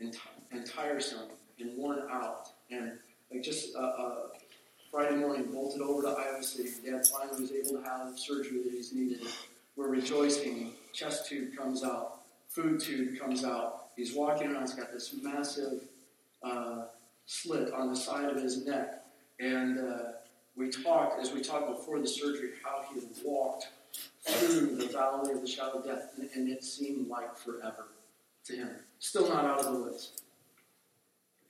and, 0.00 0.12
t- 0.12 0.18
and 0.50 0.66
tiresome 0.66 1.28
and 1.58 1.76
worn 1.76 2.00
out 2.10 2.48
and 2.72 2.92
like 3.30 3.42
just 3.42 3.74
uh, 3.76 3.78
uh, 3.78 4.16
Friday 4.90 5.16
morning, 5.16 5.44
bolted 5.52 5.80
over 5.80 6.02
to 6.02 6.08
Iowa 6.08 6.42
City. 6.42 6.70
Dad 6.84 7.06
finally 7.06 7.40
was 7.40 7.52
able 7.52 7.82
to 7.82 7.88
have 7.88 8.18
surgery 8.18 8.62
that 8.64 8.72
he's 8.72 8.92
needed. 8.92 9.20
We're 9.76 9.88
rejoicing. 9.88 10.72
Chest 10.92 11.28
tube 11.28 11.56
comes 11.56 11.82
out. 11.82 12.20
Food 12.48 12.80
tube 12.80 13.18
comes 13.18 13.44
out. 13.44 13.86
He's 13.96 14.14
walking 14.14 14.52
around. 14.52 14.62
He's 14.62 14.74
got 14.74 14.92
this 14.92 15.14
massive 15.22 15.80
uh, 16.42 16.84
slit 17.24 17.72
on 17.72 17.88
the 17.88 17.96
side 17.96 18.28
of 18.28 18.42
his 18.42 18.66
neck. 18.66 19.04
And 19.40 19.78
uh, 19.78 19.98
we 20.56 20.68
talked, 20.68 21.20
as 21.20 21.32
we 21.32 21.40
talked 21.40 21.68
before 21.68 21.98
the 21.98 22.06
surgery, 22.06 22.50
how 22.62 22.84
he 22.92 23.00
had 23.00 23.08
walked 23.24 23.68
through 24.26 24.76
the 24.76 24.86
valley 24.86 25.32
of 25.32 25.40
the 25.40 25.46
shadow 25.46 25.78
of 25.78 25.86
death, 25.86 26.10
and 26.34 26.48
it 26.50 26.62
seemed 26.62 27.08
like 27.08 27.36
forever 27.36 27.88
to 28.44 28.56
him. 28.56 28.70
Still 28.98 29.28
not 29.28 29.44
out 29.44 29.60
of 29.60 29.72
the 29.72 29.80
woods. 29.80 30.12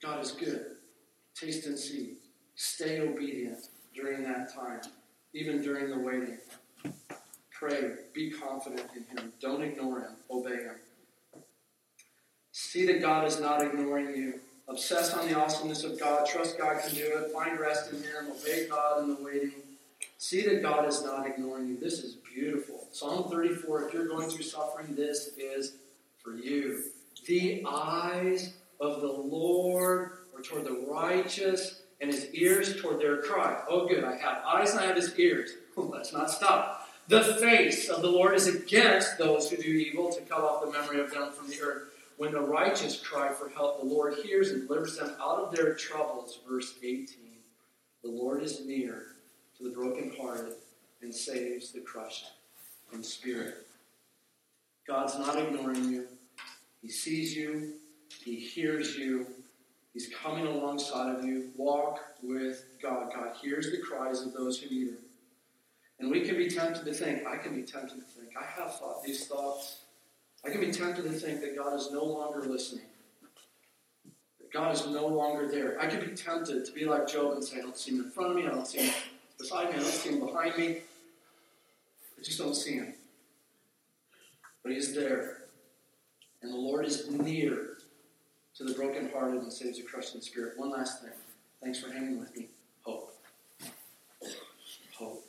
God 0.01 0.23
is 0.23 0.31
good. 0.31 0.77
Taste 1.35 1.65
and 1.65 1.77
see. 1.77 2.13
Stay 2.55 2.99
obedient 3.01 3.67
during 3.95 4.23
that 4.23 4.53
time, 4.53 4.81
even 5.33 5.61
during 5.61 5.89
the 5.89 5.97
waiting. 5.97 6.37
Pray, 7.51 7.93
be 8.13 8.31
confident 8.31 8.87
in 8.95 9.17
Him. 9.17 9.33
Don't 9.41 9.63
ignore 9.63 10.01
Him, 10.01 10.11
obey 10.29 10.63
Him. 10.63 10.75
See 12.51 12.85
that 12.85 13.01
God 13.01 13.25
is 13.25 13.39
not 13.39 13.61
ignoring 13.61 14.15
you. 14.15 14.39
Obsess 14.67 15.13
on 15.13 15.27
the 15.27 15.37
awesomeness 15.37 15.83
of 15.83 15.99
God. 15.99 16.27
Trust 16.27 16.57
God 16.57 16.81
can 16.81 16.95
do 16.95 17.01
it. 17.01 17.31
Find 17.31 17.59
rest 17.59 17.91
in 17.91 17.97
Him. 17.97 18.31
Obey 18.31 18.67
God 18.69 19.03
in 19.03 19.15
the 19.15 19.21
waiting. 19.21 19.51
See 20.17 20.41
that 20.47 20.61
God 20.61 20.87
is 20.87 21.03
not 21.03 21.27
ignoring 21.27 21.67
you. 21.67 21.77
This 21.77 21.99
is 21.99 22.15
beautiful. 22.33 22.87
Psalm 22.91 23.29
34, 23.29 23.87
if 23.87 23.93
you're 23.93 24.07
going 24.07 24.29
through 24.29 24.43
suffering, 24.43 24.95
this 24.95 25.31
is 25.37 25.73
for 26.23 26.35
you. 26.35 26.83
The 27.25 27.63
eyes 27.67 28.53
of 28.79 29.01
the 29.01 29.11
Lord 29.11 30.11
are 30.35 30.41
toward 30.41 30.65
the 30.65 30.85
righteous 30.89 31.81
and 32.01 32.11
his 32.11 32.33
ears 32.33 32.81
toward 32.81 32.99
their 32.99 33.21
cry. 33.21 33.61
Oh, 33.69 33.87
good, 33.87 34.03
I 34.03 34.17
have 34.17 34.43
eyes 34.45 34.71
and 34.71 34.79
I 34.79 34.87
have 34.87 34.95
his 34.95 35.17
ears. 35.17 35.51
let's 35.77 36.13
not 36.13 36.29
stop. 36.29 36.89
The 37.07 37.21
face 37.21 37.89
of 37.89 38.01
the 38.01 38.09
Lord 38.09 38.33
is 38.35 38.47
against 38.47 39.17
those 39.17 39.49
who 39.49 39.57
do 39.57 39.69
evil 39.69 40.11
to 40.11 40.21
cut 40.21 40.39
off 40.39 40.63
the 40.63 40.71
memory 40.71 40.99
of 40.99 41.11
them 41.11 41.31
from 41.31 41.49
the 41.49 41.59
earth. 41.61 41.89
When 42.17 42.31
the 42.31 42.41
righteous 42.41 42.99
cry 42.99 43.33
for 43.33 43.49
help, 43.49 43.79
the 43.79 43.85
Lord 43.85 44.15
hears 44.23 44.51
and 44.51 44.67
delivers 44.67 44.97
them 44.97 45.15
out 45.19 45.39
of 45.39 45.55
their 45.55 45.73
troubles. 45.73 46.39
Verse 46.47 46.75
18 46.81 47.07
The 48.03 48.09
Lord 48.09 48.43
is 48.43 48.65
near 48.65 49.07
to 49.57 49.63
the 49.63 49.71
brokenhearted 49.71 50.53
and 51.01 51.13
saves 51.13 51.71
the 51.71 51.81
crushed 51.81 52.31
in 52.93 53.03
spirit. 53.03 53.65
God's 54.87 55.17
not 55.17 55.37
ignoring 55.37 55.89
you. 55.89 56.07
He 56.81 56.89
sees 56.89 57.35
you. 57.35 57.73
He 58.23 58.35
hears 58.35 58.95
you. 58.95 59.25
He's 59.93 60.09
coming 60.21 60.47
alongside 60.47 61.15
of 61.15 61.23
you. 61.23 61.51
Walk 61.55 61.99
with 62.23 62.65
God. 62.81 63.11
God 63.13 63.35
hears 63.41 63.71
the 63.71 63.77
cries 63.77 64.21
of 64.21 64.33
those 64.33 64.59
who 64.59 64.69
need 64.69 64.87
Him. 64.89 64.97
And 65.99 66.09
we 66.09 66.21
can 66.21 66.35
be 66.35 66.49
tempted 66.49 66.83
to 66.85 66.93
think, 66.93 67.25
I 67.27 67.37
can 67.37 67.55
be 67.55 67.61
tempted 67.61 67.95
to 67.95 68.01
think, 68.01 68.29
I 68.35 68.43
have 68.43 68.77
thought 68.77 69.03
these 69.03 69.27
thoughts. 69.27 69.81
I 70.45 70.49
can 70.49 70.59
be 70.59 70.71
tempted 70.71 71.03
to 71.03 71.11
think 71.11 71.41
that 71.41 71.55
God 71.55 71.79
is 71.79 71.89
no 71.91 72.03
longer 72.03 72.41
listening. 72.41 72.85
That 74.39 74.51
God 74.51 74.73
is 74.73 74.87
no 74.87 75.07
longer 75.07 75.47
there. 75.47 75.79
I 75.79 75.87
can 75.87 76.01
be 76.01 76.15
tempted 76.15 76.65
to 76.65 76.71
be 76.71 76.85
like 76.85 77.07
Job 77.07 77.33
and 77.33 77.43
say, 77.43 77.59
I 77.59 77.61
don't 77.61 77.77
see 77.77 77.91
him 77.91 78.03
in 78.03 78.09
front 78.09 78.31
of 78.31 78.35
me, 78.35 78.47
I 78.47 78.49
don't 78.49 78.67
see 78.67 78.79
him 78.79 78.93
beside 79.37 79.69
me, 79.69 79.75
I 79.75 79.79
don't 79.79 79.85
see 79.85 80.09
him 80.09 80.19
behind 80.25 80.57
me. 80.57 80.77
I 82.19 82.23
just 82.23 82.39
don't 82.39 82.55
see 82.55 82.73
him. 82.73 82.93
But 84.63 84.73
he's 84.73 84.95
there. 84.95 85.37
And 86.41 86.51
the 86.51 86.57
Lord 86.57 86.85
is 86.85 87.09
near 87.09 87.72
to 88.57 88.63
the 88.63 88.73
brokenhearted 88.73 89.41
and 89.41 89.51
saves 89.51 89.77
the 89.77 89.83
crushed 89.83 90.15
in 90.15 90.21
spirit. 90.21 90.53
One 90.57 90.71
last 90.71 91.01
thing. 91.01 91.11
Thanks 91.61 91.79
for 91.79 91.91
hanging 91.91 92.19
with 92.19 92.35
me. 92.35 92.49
Hope. 92.83 93.15
Hope. 94.93 95.25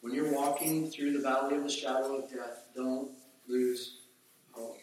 When 0.00 0.14
you're 0.14 0.32
walking 0.32 0.90
through 0.90 1.12
the 1.12 1.20
valley 1.20 1.56
of 1.56 1.62
the 1.62 1.70
shadow 1.70 2.16
of 2.16 2.30
death, 2.30 2.64
don't 2.74 3.10
lose 3.48 3.98
hope. 4.52 4.78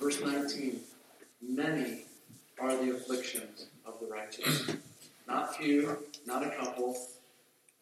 Verse 0.00 0.20
19 0.20 0.80
Many 1.42 2.04
are 2.58 2.76
the 2.76 2.90
afflictions 2.90 3.66
of 3.84 3.98
the 4.00 4.06
righteous. 4.06 4.70
Not 5.26 5.56
few, 5.56 5.98
not 6.26 6.46
a 6.46 6.50
couple. 6.50 6.96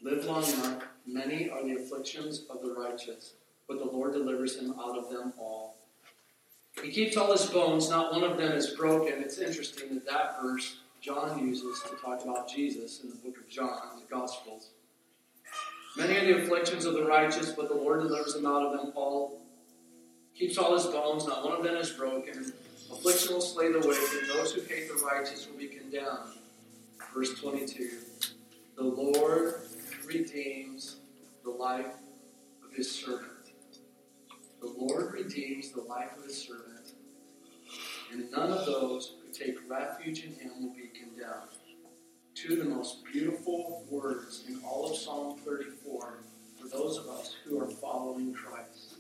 Live 0.01 0.25
long 0.25 0.45
enough. 0.45 0.85
Many 1.07 1.51
are 1.51 1.65
the 1.65 1.77
afflictions 1.77 2.43
of 2.51 2.63
the 2.63 2.73
righteous, 2.73 3.33
but 3.67 3.79
the 3.79 3.85
Lord 3.85 4.13
delivers 4.13 4.57
him 4.57 4.75
out 4.79 4.97
of 4.97 5.11
them 5.11 5.33
all. 5.39 5.78
He 6.83 6.91
keeps 6.91 7.17
all 7.17 7.33
his 7.33 7.47
bones, 7.47 7.91
not 7.91 8.13
one 8.13 8.25
of 8.25 8.37
them 8.37 8.53
is 8.53 8.71
broken. 8.71 9.15
It's 9.23 9.39
interesting 9.39 9.95
that 9.95 10.07
that 10.07 10.43
verse 10.43 10.79
John 11.01 11.39
uses 11.47 11.83
to 11.83 11.97
talk 11.97 12.23
about 12.23 12.49
Jesus 12.49 13.03
in 13.03 13.11
the 13.11 13.17
book 13.17 13.37
of 13.37 13.49
John, 13.49 14.01
the 14.01 14.15
Gospels. 14.15 14.71
Many 15.97 16.17
are 16.17 16.25
the 16.27 16.43
afflictions 16.43 16.85
of 16.85 16.95
the 16.95 17.05
righteous, 17.05 17.53
but 17.53 17.69
the 17.69 17.75
Lord 17.75 18.03
delivers 18.03 18.35
them 18.35 18.47
out 18.47 18.67
of 18.67 18.73
them 18.73 18.93
all. 18.95 19.41
Keeps 20.37 20.59
all 20.59 20.75
his 20.75 20.87
bones, 20.87 21.27
not 21.27 21.45
one 21.45 21.57
of 21.57 21.65
them 21.65 21.77
is 21.77 21.91
broken. 21.91 22.53
Affliction 22.91 23.35
will 23.35 23.41
slay 23.41 23.73
the 23.73 23.81
wicked, 23.81 24.21
and 24.21 24.29
those 24.31 24.53
who 24.53 24.61
hate 24.63 24.89
the 24.89 25.05
righteous 25.05 25.49
will 25.49 25.59
be 25.59 25.67
condemned. 25.67 26.39
Verse 27.15 27.39
22 27.41 27.91
The 28.77 28.83
Lord 28.83 29.55
redeems 30.07 30.97
the 31.43 31.51
life 31.51 31.87
of 32.65 32.75
his 32.77 32.91
servant. 32.91 33.38
The 34.61 34.75
Lord 34.77 35.13
redeems 35.13 35.71
the 35.71 35.83
life 35.83 36.17
of 36.17 36.25
his 36.25 36.41
servant, 36.41 36.93
and 38.13 38.31
none 38.31 38.51
of 38.51 38.67
those 38.67 39.15
who 39.23 39.33
take 39.33 39.57
refuge 39.69 40.25
in 40.25 40.33
him 40.35 40.51
will 40.61 40.75
be 40.75 40.89
condemned 40.89 41.51
two 42.39 42.53
of 42.53 42.59
the 42.61 42.65
most 42.65 43.05
beautiful 43.05 43.85
words 43.91 44.45
in 44.49 44.61
all 44.65 44.89
of 44.91 44.97
Psalm 44.97 45.37
34 45.39 46.19
for 46.61 46.69
those 46.69 46.97
of 46.97 47.09
us 47.09 47.35
who 47.45 47.61
are 47.61 47.67
following 47.67 48.33
Christ. 48.33 48.95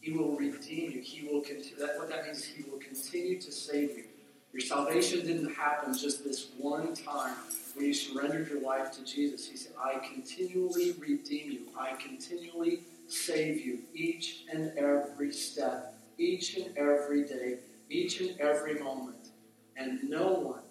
He 0.00 0.12
will 0.12 0.36
redeem 0.36 0.90
you. 0.90 1.00
He 1.00 1.26
will 1.26 1.40
continue. 1.40 1.76
That, 1.78 1.96
what 1.96 2.10
that 2.10 2.26
means, 2.26 2.44
He 2.44 2.64
will 2.68 2.78
continue 2.78 3.40
to 3.40 3.52
save 3.52 3.96
you. 3.96 4.04
Your 4.52 4.60
salvation 4.60 5.24
didn't 5.24 5.54
happen 5.54 5.96
just 5.96 6.24
this 6.24 6.48
one 6.58 6.94
time 6.94 7.36
when 7.74 7.86
you 7.86 7.94
surrendered 7.94 8.48
your 8.48 8.60
life 8.60 8.92
to 8.92 9.04
Jesus. 9.04 9.48
He 9.48 9.56
said, 9.56 9.72
I 9.82 9.98
continually 10.12 10.94
redeem 10.98 11.50
you. 11.50 11.60
I 11.78 11.94
continually 11.94 12.80
save 13.12 13.64
you 13.64 13.80
each 13.94 14.44
and 14.52 14.76
every 14.76 15.32
step, 15.32 15.94
each 16.18 16.56
and 16.56 16.76
every 16.76 17.24
day, 17.24 17.58
each 17.90 18.20
and 18.20 18.38
every 18.40 18.78
moment. 18.78 19.28
And 19.76 20.08
no 20.08 20.32
one 20.32 20.62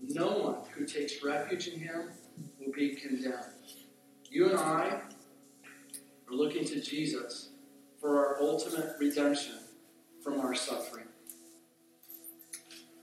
no 0.00 0.38
one 0.38 0.56
who 0.74 0.86
takes 0.86 1.22
refuge 1.22 1.68
in 1.68 1.80
him 1.80 2.10
will 2.60 2.72
be 2.72 2.90
condemned. 2.90 3.34
You 4.30 4.50
and 4.50 4.58
I 4.58 5.00
are 6.28 6.34
looking 6.34 6.64
to 6.66 6.80
Jesus 6.80 7.48
for 8.00 8.16
our 8.16 8.40
ultimate 8.40 8.96
redemption 9.00 9.54
from 10.22 10.40
our 10.40 10.54
suffering. 10.54 11.06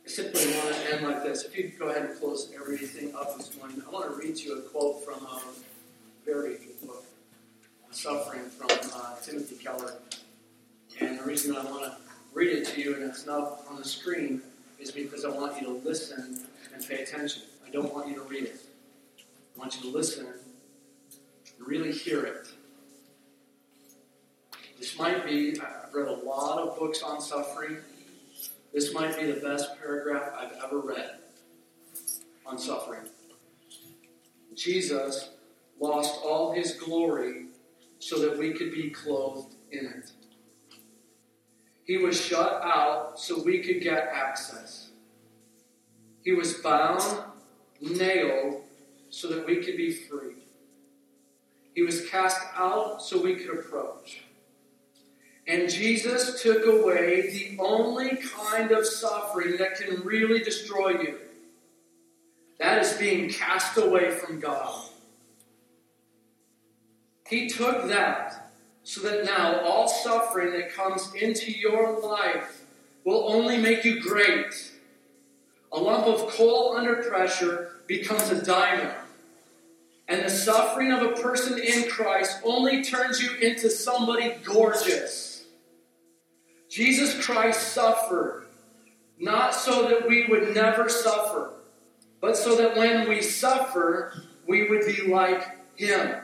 I 0.06 0.10
simply 0.10 0.46
want 0.58 0.76
to 0.76 0.94
end 0.94 1.08
like 1.08 1.24
this. 1.24 1.44
If 1.44 1.58
you 1.58 1.72
go 1.78 1.90
ahead 1.90 2.04
and 2.10 2.20
close 2.20 2.52
everything 2.56 3.14
up 3.16 3.38
this 3.38 3.58
morning, 3.58 3.82
I 3.86 3.90
want 3.92 4.10
to 4.10 4.16
read 4.16 4.38
you 4.38 4.58
a 4.58 4.62
quote 4.62 5.04
from 5.04 5.26
a 5.26 5.42
very 6.26 6.58
good 6.58 6.88
book, 6.88 7.05
Suffering, 7.96 8.42
from 8.50 8.70
uh, 8.94 9.16
Timothy 9.24 9.56
Keller. 9.56 9.94
And 11.00 11.18
the 11.18 11.24
reason 11.24 11.56
I 11.56 11.64
want 11.64 11.84
to 11.84 11.98
read 12.34 12.50
it 12.50 12.68
to 12.68 12.82
you, 12.82 12.94
and 12.94 13.04
it's 13.04 13.26
not 13.26 13.62
on 13.70 13.78
the 13.78 13.86
screen, 13.86 14.42
is 14.80 14.92
because 14.92 15.24
I 15.24 15.30
want 15.30 15.62
you 15.62 15.68
to 15.68 15.74
listen 15.74 16.46
and 16.74 16.86
pay 16.86 17.04
attention. 17.04 17.44
I 17.66 17.72
don't 17.72 17.94
want 17.94 18.10
you 18.10 18.16
to 18.16 18.22
read 18.24 18.44
it. 18.44 18.60
I 19.56 19.60
want 19.60 19.78
you 19.78 19.90
to 19.90 19.98
listen 19.98 20.26
and 20.26 21.68
really 21.68 21.94
hear 21.94 22.26
it. 22.26 22.48
This 24.78 25.00
might 25.00 25.26
be, 25.26 25.58
I've 25.60 25.94
read 25.94 26.10
a 26.10 26.26
lot 26.26 26.60
of 26.60 26.78
books 26.78 27.02
on 27.02 27.22
suffering. 27.22 27.78
This 28.74 28.94
might 28.94 29.18
be 29.18 29.32
the 29.32 29.40
best 29.40 29.80
paragraph 29.80 30.34
I've 30.38 30.52
ever 30.66 30.80
read 30.80 31.12
on 32.46 32.60
suffering. 32.60 33.08
Jesus 34.54 35.30
lost 35.80 36.20
all 36.26 36.52
his 36.52 36.74
glory 36.74 37.46
so 38.06 38.20
that 38.20 38.38
we 38.38 38.54
could 38.54 38.72
be 38.72 38.92
clothed 38.92 39.56
in 39.72 39.84
it. 39.84 40.12
He 41.86 41.98
was 41.98 42.24
shut 42.24 42.62
out 42.64 43.20
so 43.20 43.42
we 43.42 43.64
could 43.64 43.82
get 43.82 44.10
access. 44.14 44.92
He 46.24 46.32
was 46.32 46.54
bound, 46.54 47.02
nailed, 47.82 48.62
so 49.10 49.28
that 49.30 49.48
we 49.48 49.56
could 49.56 49.76
be 49.76 49.92
free. 49.92 50.36
He 51.74 51.82
was 51.82 52.08
cast 52.08 52.38
out 52.56 53.02
so 53.02 53.20
we 53.20 53.38
could 53.38 53.58
approach. 53.58 54.22
And 55.48 55.68
Jesus 55.68 56.44
took 56.44 56.64
away 56.68 57.32
the 57.32 57.58
only 57.60 58.18
kind 58.18 58.70
of 58.70 58.86
suffering 58.86 59.58
that 59.58 59.78
can 59.80 60.02
really 60.02 60.44
destroy 60.44 60.90
you. 61.02 61.18
That 62.60 62.84
is 62.84 62.94
being 62.94 63.32
cast 63.32 63.78
away 63.78 64.12
from 64.12 64.40
God. 64.40 64.92
He 67.28 67.48
took 67.48 67.88
that 67.88 68.52
so 68.84 69.02
that 69.02 69.26
now 69.26 69.62
all 69.62 69.88
suffering 69.88 70.52
that 70.54 70.74
comes 70.74 71.14
into 71.16 71.52
your 71.52 72.00
life 72.00 72.62
will 73.04 73.32
only 73.32 73.58
make 73.58 73.84
you 73.84 74.02
great 74.02 74.72
a 75.76 75.80
lump 75.80 76.08
of 76.08 76.30
coal 76.30 76.78
under 76.78 76.96
pressure 77.04 77.72
becomes 77.86 78.30
a 78.30 78.44
diamond. 78.44 78.94
And 80.08 80.24
the 80.24 80.30
suffering 80.30 80.92
of 80.92 81.02
a 81.02 81.22
person 81.22 81.60
in 81.60 81.90
Christ 81.90 82.40
only 82.46 82.82
turns 82.84 83.22
you 83.22 83.36
into 83.36 83.70
somebody 83.70 84.36
gorgeous. 84.44 85.44
Jesus 86.70 87.26
Christ 87.26 87.74
suffered, 87.74 88.48
not 89.20 89.54
so 89.54 89.90
that 89.90 90.08
we 90.08 90.28
would 90.28 90.56
never 90.56 90.88
suffer, 90.88 91.54
but 92.22 92.38
so 92.38 92.56
that 92.56 92.78
when 92.78 93.10
we 93.10 93.22
suffer, 93.22 94.24
we 94.48 94.70
would 94.70 94.86
be 94.86 95.08
like 95.08 95.58
Him. 95.76 96.16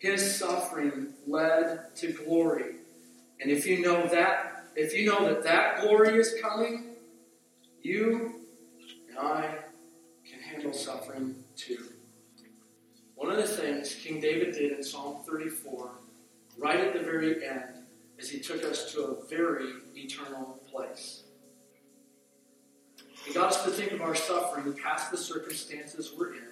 His 0.00 0.34
suffering 0.36 1.08
led 1.26 1.94
to 1.96 2.12
glory. 2.12 2.76
And 3.40 3.50
if 3.50 3.66
you 3.66 3.82
know 3.82 4.06
that, 4.08 4.64
if 4.74 4.94
you 4.94 5.06
know 5.06 5.26
that 5.26 5.42
that 5.44 5.82
glory 5.82 6.18
is 6.18 6.34
coming, 6.42 6.96
you 7.82 8.34
and 9.10 9.18
I 9.18 9.58
can 10.28 10.40
handle 10.40 10.72
suffering 10.72 11.34
too. 11.54 11.84
One 13.14 13.30
of 13.30 13.36
the 13.36 13.46
things 13.46 13.94
King 13.94 14.22
David 14.22 14.54
did 14.54 14.72
in 14.72 14.82
Psalm 14.82 15.18
34, 15.28 15.90
right 16.56 16.80
at 16.80 16.94
the 16.94 17.00
very 17.00 17.46
end, 17.46 17.84
is 18.16 18.30
he 18.30 18.40
took 18.40 18.64
us 18.64 18.90
to 18.94 19.02
a 19.02 19.26
very 19.26 19.68
eternal 19.94 20.58
place. 20.72 21.24
He 23.26 23.34
got 23.34 23.50
us 23.50 23.64
to 23.64 23.70
think 23.70 23.92
of 23.92 24.00
our 24.00 24.14
suffering 24.14 24.72
past 24.82 25.10
the 25.10 25.18
circumstances 25.18 26.14
we're 26.18 26.36
in. 26.36 26.49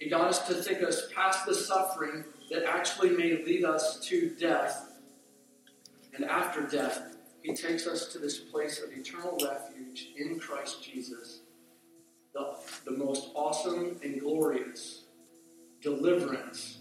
He 0.00 0.08
got 0.08 0.22
us 0.22 0.48
to 0.48 0.54
think 0.54 0.82
us 0.82 1.08
past 1.14 1.44
the 1.44 1.54
suffering 1.54 2.24
that 2.50 2.64
actually 2.64 3.10
may 3.10 3.44
lead 3.44 3.64
us 3.64 4.00
to 4.08 4.30
death. 4.40 4.92
And 6.14 6.24
after 6.24 6.62
death, 6.62 7.16
he 7.42 7.54
takes 7.54 7.86
us 7.86 8.06
to 8.12 8.18
this 8.18 8.38
place 8.38 8.82
of 8.82 8.90
eternal 8.92 9.38
refuge 9.44 10.08
in 10.16 10.40
Christ 10.40 10.82
Jesus, 10.82 11.42
the, 12.32 12.56
the 12.86 12.92
most 12.92 13.28
awesome 13.34 14.00
and 14.02 14.20
glorious 14.20 15.04
deliverance 15.82 16.78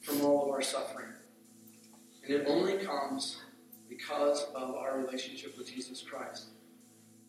from 0.00 0.20
all 0.22 0.44
of 0.44 0.50
our 0.50 0.62
suffering. 0.62 1.08
And 2.24 2.34
it 2.34 2.46
only 2.46 2.78
comes 2.78 3.42
because 3.88 4.46
of 4.54 4.76
our 4.76 4.98
relationship 4.98 5.58
with 5.58 5.72
Jesus 5.72 6.02
Christ. 6.02 6.46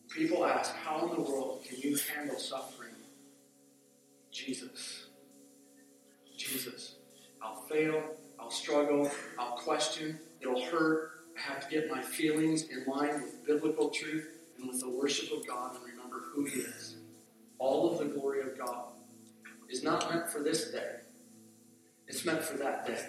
People 0.09 0.45
ask, 0.45 0.73
How 0.75 1.07
in 1.07 1.15
the 1.15 1.29
world 1.29 1.63
can 1.67 1.79
you 1.79 1.97
handle 2.15 2.37
suffering? 2.37 2.93
Jesus. 4.31 5.04
Jesus. 6.49 6.95
I'll 7.41 7.63
fail. 7.67 8.01
I'll 8.45 8.51
struggle, 8.51 9.09
I'll 9.39 9.57
question, 9.57 10.19
it'll 10.39 10.63
hurt. 10.65 11.11
I 11.35 11.51
have 11.51 11.67
to 11.67 11.69
get 11.69 11.89
my 11.89 12.01
feelings 12.01 12.69
in 12.69 12.85
line 12.85 13.13
with 13.23 13.43
biblical 13.43 13.89
truth 13.89 14.27
and 14.59 14.67
with 14.67 14.79
the 14.79 14.89
worship 14.89 15.35
of 15.35 15.47
God 15.47 15.75
and 15.75 15.83
remember 15.83 16.21
who 16.31 16.45
He 16.45 16.59
is. 16.59 16.97
All 17.57 17.91
of 17.91 17.97
the 17.97 18.05
glory 18.05 18.41
of 18.41 18.55
God 18.55 18.89
is 19.67 19.83
not 19.83 20.13
meant 20.13 20.29
for 20.29 20.43
this 20.43 20.69
day, 20.71 20.97
it's 22.07 22.23
meant 22.23 22.43
for 22.43 22.57
that 22.57 22.85
day. 22.85 23.03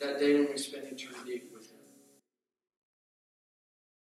That 0.00 0.18
day 0.18 0.32
when 0.34 0.48
we 0.50 0.56
spend 0.56 0.86
eternity 0.86 1.42
with 1.52 1.57